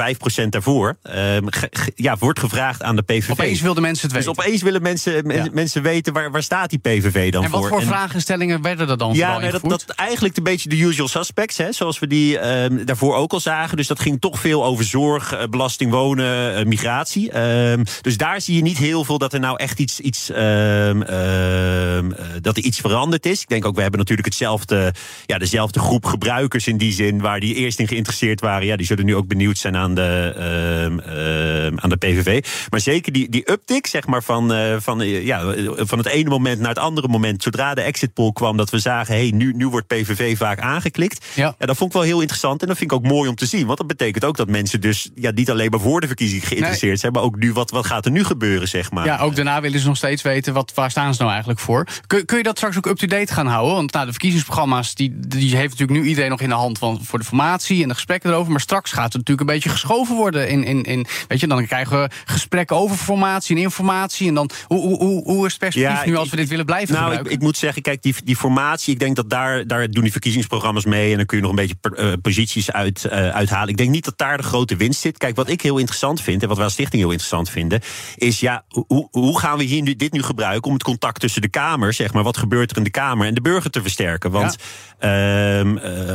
[0.44, 0.96] 5% daarvoor.
[1.02, 3.30] Ge, ja, wordt gevraagd aan de PVV.
[3.30, 4.36] Opeens wilden mensen het dus weten.
[4.36, 7.54] Dus opeens willen mensen, men, mensen weten waar, waar staat die PVV dan voor.
[7.54, 10.76] En wat voor vragenstellingen werden er dan Ja, nee, dat, dat eigenlijk een beetje de
[10.76, 11.56] usual suspects.
[11.56, 12.42] Hè, zoals we die uh,
[12.84, 13.76] daarvoor ook al zagen.
[13.76, 17.30] Dus dat ging toch veel over zorg, uh, belasting, wonen, uh, migratie.
[17.30, 20.00] Ehm, dus daar zie je niet heel veel dat er nou echt iets...
[20.00, 22.10] iets ehm, ehm,
[22.40, 23.40] dat er iets veranderd is.
[23.40, 24.94] Ik denk ook, we hebben natuurlijk hetzelfde,
[25.26, 27.20] ja, dezelfde groep gebruikers in die zin...
[27.20, 28.66] waar die eerst in geïnteresseerd waren.
[28.66, 32.44] Ja, die zullen nu ook benieuwd zijn aan de, uh, aan de PVV.
[32.70, 36.28] Maar zeker die, die uptick, zeg maar, van, uh, van, uh, ja, van het ene
[36.28, 37.42] moment naar het andere moment.
[37.42, 40.60] Zodra de exit poll kwam, dat we zagen: hé, hey, nu, nu wordt PVV vaak
[40.60, 41.26] aangeklikt.
[41.34, 41.54] Ja.
[41.58, 41.66] ja.
[41.66, 42.62] dat vond ik wel heel interessant.
[42.62, 43.66] En dat vind ik ook mooi om te zien.
[43.66, 46.90] Want dat betekent ook dat mensen dus ja, niet alleen maar voor de verkiezing geïnteresseerd
[46.90, 47.00] nee.
[47.00, 49.04] zijn, maar ook nu wat, wat gaat er nu gebeuren, zeg maar.
[49.04, 51.86] Ja, ook daarna willen ze nog steeds weten wat, waar staan ze nou eigenlijk voor.
[52.06, 53.74] Kun, kun je dat straks ook up-to-date gaan houden?
[53.74, 57.00] Want nou, de verkiezingsprogramma's, die, die heeft natuurlijk nu iedereen nog in de hand van,
[57.04, 58.50] voor de formatie en de gesprekken erover.
[58.50, 60.48] Maar straks gaat het natuurlijk een beetje geschoven worden.
[60.48, 64.28] In, in, in, weet je, dan krijgen we gesprekken over formatie en informatie.
[64.28, 66.64] En dan, hoe, hoe, hoe is het perspectief ja, nu als ik, we dit willen
[66.64, 67.32] blijven nou, gebruiken?
[67.32, 70.12] Ik, ik, moet zeggen, kijk, die, die formatie, ik denk dat daar, daar doen die
[70.12, 71.10] verkiezingsprogramma's mee.
[71.10, 73.68] En dan kun je nog een beetje per, uh, posities uit, uh, uithalen.
[73.68, 75.18] Ik denk niet dat daar de grote winst zit.
[75.18, 77.80] Kijk, wat ik heel interessant vind, en wat wij als stichting heel interessant vinden,
[78.16, 81.42] is ja, hoe, hoe gaan we hier nu, dit nu gebruiken om het contact tussen
[81.42, 84.30] de Kamer, zeg maar, wat gebeurt er in de Kamer en de burger te versterken?
[84.30, 84.56] Want
[85.00, 85.60] ja.
[85.60, 85.72] uh,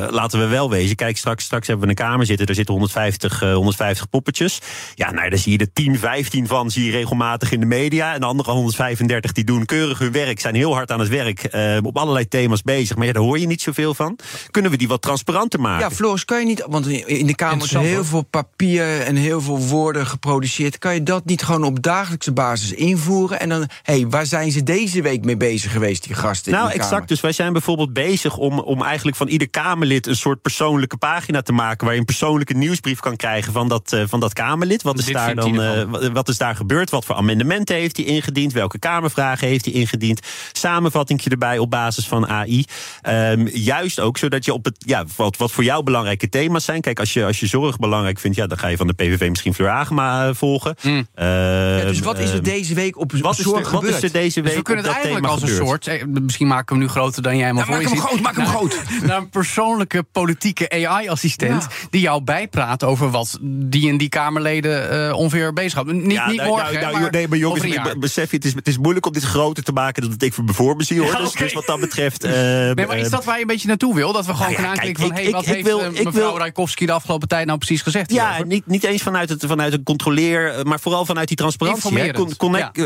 [0.10, 3.40] laten we wel wezen, kijk, straks, straks hebben we een Kamer zitten, er zitten 150,
[3.40, 4.60] 150 poppetjes.
[4.96, 8.14] Ja, nou, daar zie je er 10, 15 van, zie je regelmatig in de media.
[8.14, 11.54] En de andere 135 die doen keurig hun werk, zijn heel hard aan het werk,
[11.56, 12.96] uh, op allerlei thema's bezig.
[12.96, 14.20] Maar ja, daar hoor je niet zoveel van.
[14.52, 15.90] Kunnen we die wat transparanter maken?
[15.90, 19.42] Ja, Floris, kan je niet, want in de Kamer is heel veel papier en heel
[19.42, 20.78] veel woorden geproduceerd.
[20.78, 23.40] Kan je dat niet gewoon op dagelijkse basis invoeren?
[23.40, 26.52] En dan, hé, hey, waar zijn ze deze week mee bezig geweest, die gasten?
[26.52, 26.90] Nou, exact.
[26.90, 27.08] Kamer?
[27.08, 31.42] Dus wij zijn bijvoorbeeld bezig om, om eigenlijk van ieder Kamerlid een soort persoonlijke pagina
[31.42, 31.73] te maken.
[31.82, 34.82] Waar je een persoonlijke nieuwsbrief kan krijgen van dat, uh, van dat Kamerlid.
[34.82, 36.90] Wat is, daar dan, uh, wat is daar gebeurd?
[36.90, 38.54] Wat voor amendementen heeft hij ingediend?
[38.54, 40.20] Welke Kamervragen heeft hij ingediend?
[40.52, 42.66] Samenvattingje erbij op basis van AI.
[43.10, 46.82] Um, juist ook zodat je op het, ja, wat, wat voor jou belangrijke thema's zijn.
[46.82, 49.30] Kijk, als je, als je zorg belangrijk vindt, ja, dan ga je van de PVV
[49.30, 50.76] misschien Fleur Agema uh, volgen.
[50.82, 51.08] Mm.
[51.16, 54.12] ja, dus wat is er deze week op wat zorg is er, Wat is er
[54.12, 56.90] deze week dus we kunnen het eigenlijk als een soort, misschien maken we hem nu
[56.90, 58.82] groter dan jij maar ja, maak hem groot, maak hem groot.
[59.04, 61.63] Naar een persoonlijke politieke AI-assistent.
[61.90, 66.02] Die jou bijpraat over wat die en die Kamerleden uh, ongeveer bezighouden.
[66.02, 68.54] Niet, ja, niet nou, morgen, nou, nou, Nee, maar jongens, ik besef je, het is,
[68.54, 71.18] het is moeilijk om dit groter te maken dan dat ik voor me zie, hoor.
[71.18, 72.26] dus, dus, wat dat betreft...
[72.26, 74.14] Uh, nee, maar is dat waar je een beetje naartoe wil?
[74.14, 76.92] Dat we gewoon kunnen aanklikken van, hé, hey, wat ik, heeft wil, mevrouw Rijkowski de
[76.92, 78.12] afgelopen tijd nou precies gezegd?
[78.12, 81.92] Ja, niet, niet eens vanuit, het, vanuit een controleer, maar vooral vanuit die transparantie.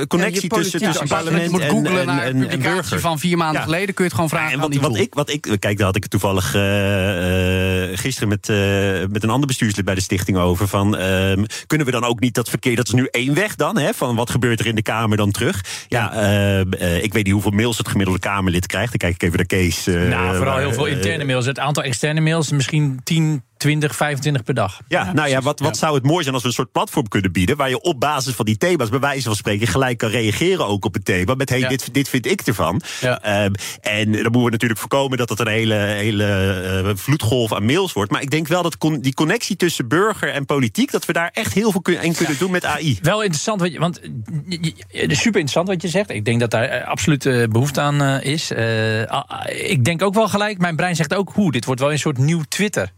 [0.08, 3.00] Connectie tussen, tussen parlement en, en, en, en burger.
[3.00, 5.78] van vier maanden geleden kun je het gewoon vragen en wat, ik, wat ik, kijk,
[5.78, 6.46] daar had ik toevallig
[8.00, 8.50] gisteren met,
[9.12, 10.68] met een ander bestuurslid bij de stichting over.
[10.68, 13.78] Van, ehm, kunnen we dan ook niet dat verkeer, dat is nu één weg dan,
[13.78, 15.86] hè, van wat gebeurt er in de Kamer dan terug?
[15.88, 18.90] Ja, ehm, ik weet niet hoeveel mails het gemiddelde Kamerlid krijgt.
[18.90, 19.86] Dan kijk ik even naar Kees.
[19.86, 21.46] nou, vooral heel veel interne mails.
[21.46, 24.80] Het aantal externe mails misschien 10, 20, 25 per dag.
[24.88, 27.32] Ja, nou ja, wat, wat zou het mooi zijn als we een soort platform kunnen
[27.32, 27.58] bieden...
[27.58, 29.68] waar je op basis van die thema's, bij wijze van spreken...
[29.68, 31.36] gelijk kan reageren ook op het thema.
[31.36, 32.82] Met, hey, dit, dit vind ik ervan.
[33.02, 33.22] Ja.
[33.22, 37.66] Ehm, en dan moeten we natuurlijk voorkomen dat het een hele, hele uh, vloedgolf aan
[37.66, 38.12] mails wordt.
[38.12, 40.92] Maar ik denk wel dat die connectie tussen burger en politiek...
[40.92, 43.00] dat we daar echt heel veel in kunnen doen met AI.
[43.02, 44.02] Wel interessant, wat je, want
[45.08, 46.10] super interessant wat je zegt.
[46.10, 48.52] Ik denk dat daar eh, absoluut uh, behoefte aan is.
[49.46, 51.32] ik denk ook wel gelijk, mijn brein zegt ook...
[51.34, 52.92] hoe, dit wordt wel een soort nieuw Twitter.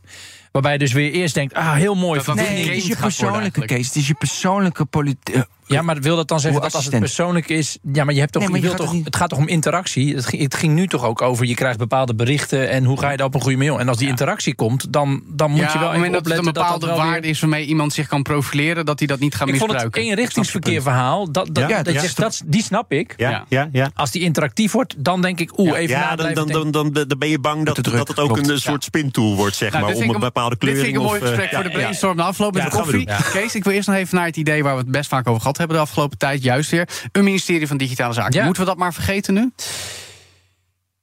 [0.51, 2.21] Waarbij je dus weer eerst denkt, ah, heel mooi.
[2.33, 3.85] nee, het is je persoonlijke case.
[3.85, 5.43] Het is je persoonlijke politiek
[5.75, 7.77] ja, maar wil dat dan zeggen dat als het persoonlijk is.
[7.93, 8.49] Ja, maar je hebt toch.
[8.49, 10.15] Nee, je wilt toch het gaat toch om interactie?
[10.15, 11.45] Het ging, het ging, nu toch ook over.
[11.45, 13.79] Je krijgt bepaalde berichten en hoe ga je dat op een goede mail?
[13.79, 15.87] En als die interactie komt, dan, dan moet je wel.
[15.87, 18.85] Op het moment dat het een bepaalde dat waarde is waarmee iemand zich kan profileren,
[18.85, 19.87] dat hij dat niet gaat ik misbruiken.
[19.87, 21.31] Ik vond het eenrichtingsverkeer verhaal.
[21.31, 23.13] Dat, dat, ja, dat, dat, die snap ik.
[23.17, 23.91] Ja, ja, ja.
[23.93, 25.97] Als die interactief wordt, dan denk ik, oeh, even.
[25.97, 29.35] Ja, dan, dan, dan, dan, ben je bang dat, dat het ook een soort spintool
[29.35, 29.95] wordt, zeg nou, maar.
[29.95, 30.73] Om een bepaalde kleur.
[30.73, 33.07] Dit vind ik een mooi gesprek voor de brainstorm de met de koffie.
[33.31, 35.41] Kees, ik wil eerst nog even naar het idee waar we het best vaak over
[35.41, 38.43] gehad hebben de afgelopen tijd juist weer een ministerie van Digitale Zaken.
[38.43, 39.51] Moeten we dat maar vergeten nu?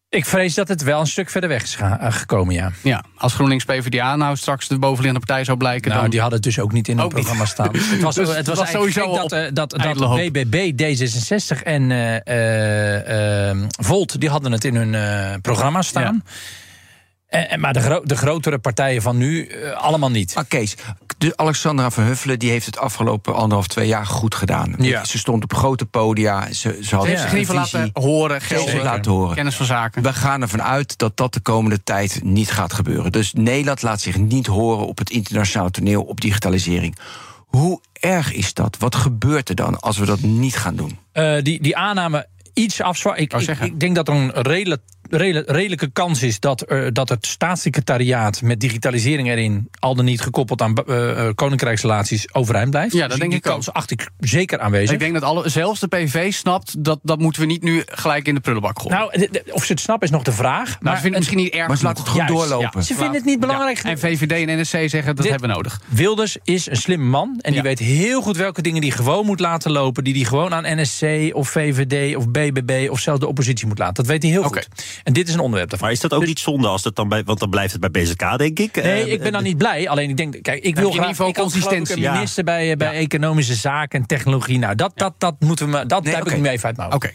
[0.08, 2.70] Ik vrees dat het wel een stuk verder weg is eh, gekomen, ja.
[2.82, 5.90] Ja, als GroenLinks PvdA nou straks de bovenliggende partij zou blijken...
[5.90, 7.70] Nou, die hadden het dus ook niet in het programma staan.
[7.76, 14.20] het was, dus het was, sowieso dat, uh, dat, dat BBB, D66 en uh, Volt...
[14.20, 16.22] die hadden het in hun programma staan...
[16.24, 16.32] Ja.
[17.28, 20.34] En, maar de, de, grotere partijen van nu uh, allemaal niet.
[20.34, 20.76] Ah, Kees,
[21.18, 24.74] de Alexandra van Huffelen die heeft het afgelopen anderhalf, twee jaar goed gedaan.
[24.78, 25.04] Ja.
[25.04, 26.52] Ze stond op grote podia.
[26.52, 29.34] Ze, ze had zich geval laten horen, geld laten horen.
[29.34, 30.02] Kennis van zaken.
[30.02, 33.12] We gaan ervan uit dat dat de komende tijd niet gaat gebeuren.
[33.12, 36.96] Dus Nederland laat zich niet horen op het internationaal toneel op digitalisering.
[37.46, 38.76] Hoe erg is dat?
[38.78, 40.98] Wat gebeurt er dan als we dat niet gaan doen?
[41.12, 43.22] Uh, die, die aanname iets afzwakken.
[43.22, 47.26] Ik, ik, ik, denk dat er een redelijk redelijke kans is dat, uh, dat het
[47.26, 52.92] staatssecretariaat met digitalisering erin, al dan niet gekoppeld aan uh, koninkrijksrelaties, overeind blijft.
[52.92, 54.92] Ja, dat dus denk die ik kans acht ik zeker aanwezig.
[54.92, 58.28] Ik denk dat alle, zelfs de PV snapt dat dat moeten we niet nu gelijk
[58.28, 58.98] in de prullenbak gooien.
[58.98, 60.68] Nou, of ze het snappen is nog de vraag.
[60.68, 61.68] Nou, maar ze vinden het misschien niet erg.
[61.68, 62.84] Maar ze laten het goed doorlopen.
[62.84, 63.78] Ze vinden het niet belangrijk.
[63.78, 65.80] En VVD en NSC zeggen dat hebben we nodig.
[65.86, 69.40] Wilders is een slimme man en die weet heel goed welke dingen die gewoon moet
[69.40, 73.66] laten lopen, die die gewoon aan NSC of VVD of BBB of zelfs de oppositie
[73.66, 73.94] moet laten.
[73.94, 74.68] Dat weet hij heel goed.
[75.02, 77.08] En dit is een onderwerp maar is dat ook dus- niet zonde als dat dan
[77.08, 78.82] bij, want dan blijft het bij BZK, denk ik?
[78.82, 79.88] Nee, eh, ik ben dan niet blij.
[79.88, 82.06] Alleen ik denk, kijk, ik wil graag ik consistentie.
[82.06, 84.58] een minister bij, eh, bij economische zaken en technologie.
[84.58, 87.12] Nou, dat, dat, dat moeten we, dat heb ik nu even uit mijn Oké.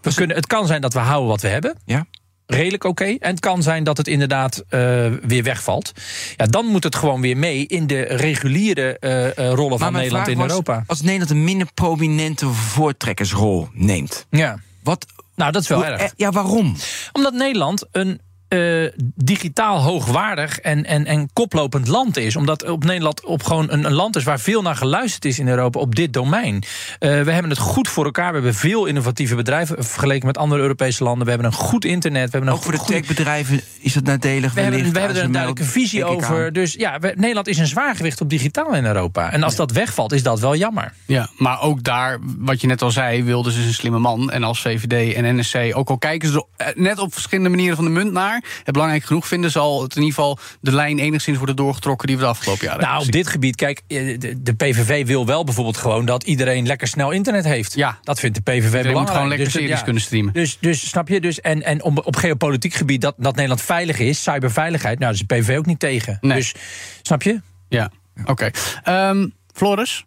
[0.00, 1.76] We kunnen, het kan zijn dat we houden wat we hebben.
[1.84, 2.06] Ja
[2.46, 3.04] redelijk oké.
[3.04, 5.92] En het kan zijn dat het inderdaad uh, weer wegvalt.
[6.36, 10.40] Ja, dan moet het gewoon weer mee in de reguliere uh, rollen van Nederland in
[10.40, 10.84] Europa.
[10.86, 14.26] Als Nederland een minder prominente voortrekkersrol neemt.
[14.30, 14.58] Ja.
[14.82, 16.12] Wat, nou, dat is wel erg.
[16.16, 16.76] Ja, waarom?
[17.12, 18.20] Omdat Nederland een
[18.54, 22.36] uh, digitaal hoogwaardig en, en, en koplopend land is.
[22.36, 25.48] Omdat op Nederland op gewoon een, een, land is waar veel naar geluisterd is in
[25.48, 26.54] Europa op dit domein.
[26.54, 26.62] Uh,
[26.98, 28.28] we hebben het goed voor elkaar.
[28.28, 31.24] We hebben veel innovatieve bedrijven vergeleken met andere Europese landen.
[31.24, 32.24] We hebben een goed internet.
[32.24, 34.52] We hebben een Ook voor de techbedrijven is dat nadelig.
[34.52, 36.52] We hebben, we hebben er een duidelijke visie over.
[36.52, 39.32] Dus ja, Nederland is een zwaargewicht op digitaal in Europa.
[39.32, 40.92] En als dat wegvalt, is dat wel jammer.
[41.06, 44.30] Ja, maar ook daar, wat je net al zei, wilde ze een slimme man.
[44.30, 47.84] En als VVD en NSC, ook al kijken ze er net op verschillende manieren van
[47.84, 51.36] de munt naar het belangrijk genoeg vinden, zal het in ieder geval de lijn enigszins
[51.36, 55.06] worden doorgetrokken die we de afgelopen jaren Nou, op dit gebied, kijk, eh, de, PVV
[55.06, 57.74] wil wel bijvoorbeeld gewoon dat iedereen lekker snel internet heeft.
[57.74, 57.98] Ja.
[58.02, 58.98] Dat vindt de PVV belangrijk.
[58.98, 60.32] moet gewoon lekker dus, series kunnen streamen.
[60.32, 63.98] Dus, dus snap je, dus, en, en op, op geopolitiek gebied dat, dat Nederland veilig
[63.98, 66.18] is, cyberveiligheid, nou, daar is de PVV ook niet tegen.
[66.20, 66.36] Nee.
[66.36, 66.54] Dus,
[67.02, 67.40] snap je?
[67.68, 67.90] Ja,
[68.24, 68.50] oké.
[68.84, 69.10] Okay.
[69.10, 70.04] Um, Floris?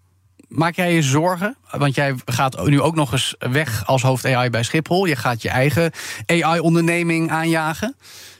[0.47, 1.57] Maak jij je zorgen?
[1.71, 5.05] Want jij gaat nu ook nog eens weg als hoofd AI bij Schiphol.
[5.05, 5.91] Je gaat je eigen
[6.25, 7.95] AI-onderneming aanjagen.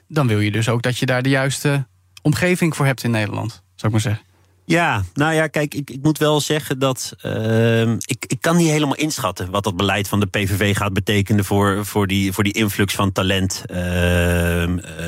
[0.08, 1.88] Dan wil je dus ook dat je daar de juiste
[2.22, 4.26] omgeving voor hebt in Nederland, zou ik maar zeggen.
[4.70, 8.70] Ja, nou ja, kijk, ik, ik moet wel zeggen dat uh, ik, ik kan niet
[8.70, 12.54] helemaal inschatten wat dat beleid van de PVV gaat betekenen voor, voor, die, voor die
[12.54, 13.64] influx van talent.
[13.72, 14.62] Uh,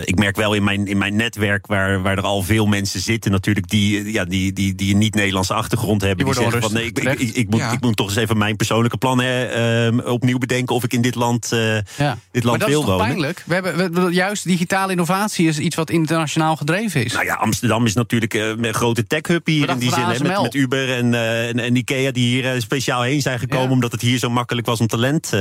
[0.03, 3.32] ik merk wel in mijn, in mijn netwerk, waar, waar er al veel mensen zitten,
[3.32, 6.26] natuurlijk, die, ja, die, die, die een niet-Nederlandse achtergrond hebben.
[6.26, 8.38] Die, die zeggen van nee, ik, ik, ik, ik moet, ik moet toch eens even
[8.38, 12.18] mijn persoonlijke plannen uh, opnieuw bedenken of ik in dit land, uh, ja.
[12.32, 12.97] dit land wil wonen.
[12.97, 13.43] Dat is pijnlijk.
[13.45, 17.14] We hebben, we, juist digitale innovatie is iets wat internationaal gedreven is.
[17.14, 20.07] Nou ja, Amsterdam is natuurlijk een grote tech-hub hier in die zin.
[20.07, 23.67] Met, met, Uber en, uh, en, en, Ikea die hier uh, speciaal heen zijn gekomen...
[23.67, 23.73] Ja.
[23.73, 25.39] omdat het hier zo makkelijk was om talent, uh,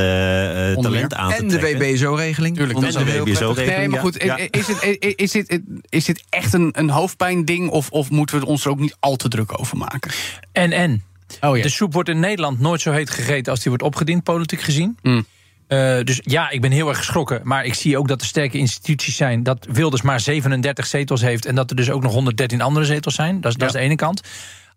[0.76, 1.68] talent aan te trekken.
[1.68, 2.56] En de WBSO-regeling.
[2.56, 3.78] Tuurlijk, en de WBSO-regeling.
[3.78, 4.36] Nee, maar goed, ja.
[4.50, 7.70] is, het, is, dit, is dit echt een, een hoofdpijnding...
[7.70, 10.10] Of, of moeten we ons er ook niet al te druk over maken?
[10.52, 11.02] En, en.
[11.40, 11.62] Oh, ja.
[11.62, 13.52] De soep wordt in Nederland nooit zo heet gegeten...
[13.52, 14.98] als die wordt opgediend, politiek gezien.
[15.02, 15.26] Mm.
[15.68, 17.40] Uh, dus ja, ik ben heel erg geschrokken.
[17.44, 19.42] Maar ik zie ook dat er sterke instituties zijn.
[19.42, 21.46] Dat Wilders maar 37 zetels heeft.
[21.46, 23.40] En dat er dus ook nog 113 andere zetels zijn.
[23.40, 23.58] Dat is, ja.
[23.58, 24.22] dat is de ene kant.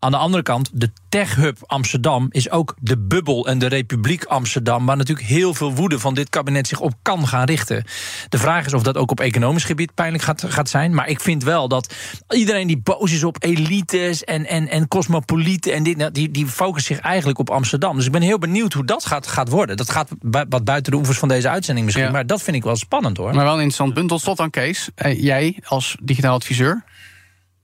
[0.04, 4.86] Aan de andere kant, de tech-hub Amsterdam is ook de bubbel en de Republiek Amsterdam,
[4.86, 7.84] waar natuurlijk heel veel woede van dit kabinet zich op kan gaan richten.
[8.30, 10.94] De vraag is of dat ook op economisch gebied pijnlijk gaat, gaat zijn.
[10.94, 11.96] Maar ik vind wel dat
[12.30, 16.86] iedereen die boos is op elites en, en, en cosmopolieten en dit, die, die focust
[16.86, 17.96] zich eigenlijk op Amsterdam.
[17.96, 19.78] Dus ik ben heel benieuwd hoe dat gaat, gaat worden.
[19.78, 20.10] Dat gaat
[20.50, 22.08] wat buiten de oevers van deze uitzending misschien.
[22.08, 22.12] Ja.
[22.12, 23.34] Maar dat vind ik wel spannend hoor.
[23.34, 24.10] Maar wel een interessant punt.
[24.10, 24.90] Tot slot aan Kees.
[24.96, 26.84] Eh, jij als digitaal adviseur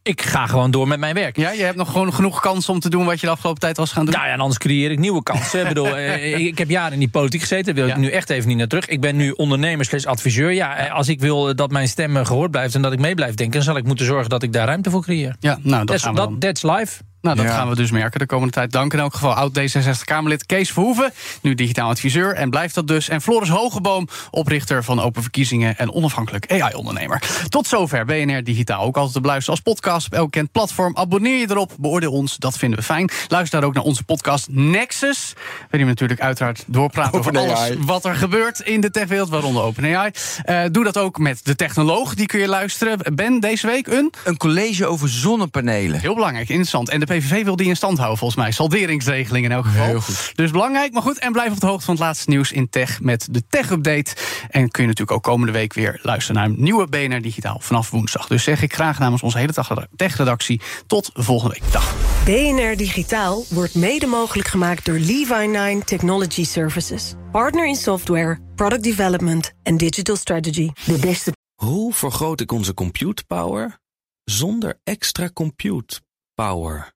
[0.07, 1.37] ik ga gewoon door met mijn werk.
[1.37, 3.77] Ja, je hebt nog gewoon genoeg kans om te doen wat je de afgelopen tijd
[3.77, 4.13] was gaan doen.
[4.13, 5.61] Nou ja, en anders creëer ik nieuwe kansen.
[5.61, 7.93] ik bedoel, ik heb jaren in die politiek gezeten, daar wil ja.
[7.93, 8.87] ik nu echt even niet naar terug.
[8.87, 10.51] Ik ben nu ondernemer slash adviseur.
[10.51, 13.55] Ja, als ik wil dat mijn stem gehoord blijft en dat ik mee blijf denken,
[13.55, 15.35] dan zal ik moeten zorgen dat ik daar ruimte voor creëer.
[15.39, 17.01] Ja, nou, dat, that's, dat, that's life.
[17.21, 17.51] Nou, dat ja.
[17.51, 18.71] gaan we dus merken de komende tijd.
[18.71, 23.09] Dank in elk geval oud D66-Kamerlid Kees Verhoeven, nu digitaal adviseur en blijft dat dus.
[23.09, 27.21] En Floris Hogeboom, oprichter van Open Verkiezingen en onafhankelijk AI-ondernemer.
[27.49, 28.83] Tot zover BNR Digitaal.
[28.83, 30.95] Ook altijd te beluisteren als podcast op elk kent platform.
[30.97, 33.09] Abonneer je erop, beoordeel ons, dat vinden we fijn.
[33.27, 38.05] Luister daar ook naar onze podcast Nexus, waarin we natuurlijk uiteraard doorpraten over alles wat
[38.05, 40.11] er gebeurt in de techwereld, waaronder OpenAI.
[40.45, 43.15] Uh, doe dat ook met de technoloog, die kun je luisteren.
[43.15, 44.13] Ben, deze week een...
[44.23, 45.99] Een college over zonnepanelen.
[45.99, 46.89] Heel belangrijk, interessant.
[46.89, 48.51] En de PVV wil die in stand houden, volgens mij.
[48.51, 49.85] Salderingsregeling in elk geval.
[49.85, 50.31] Heel goed.
[50.35, 51.19] Dus belangrijk, maar goed.
[51.19, 54.15] En blijf op de hoogte van het laatste nieuws in tech met de tech-update.
[54.49, 57.89] En kun je natuurlijk ook komende week weer luisteren naar een nieuwe BNR Digitaal vanaf
[57.89, 58.27] woensdag.
[58.27, 59.53] Dus zeg ik graag namens onze hele
[59.95, 61.71] tech-redactie tot volgende week.
[61.71, 61.95] Dag.
[62.25, 67.13] BNR Digitaal wordt mede mogelijk gemaakt door Levi9 Technology Services.
[67.31, 70.69] Partner in software, product development en digital strategy.
[70.85, 71.31] De beste.
[71.55, 73.77] Hoe vergroot ik onze compute power
[74.23, 75.99] zonder extra compute
[76.33, 76.95] power?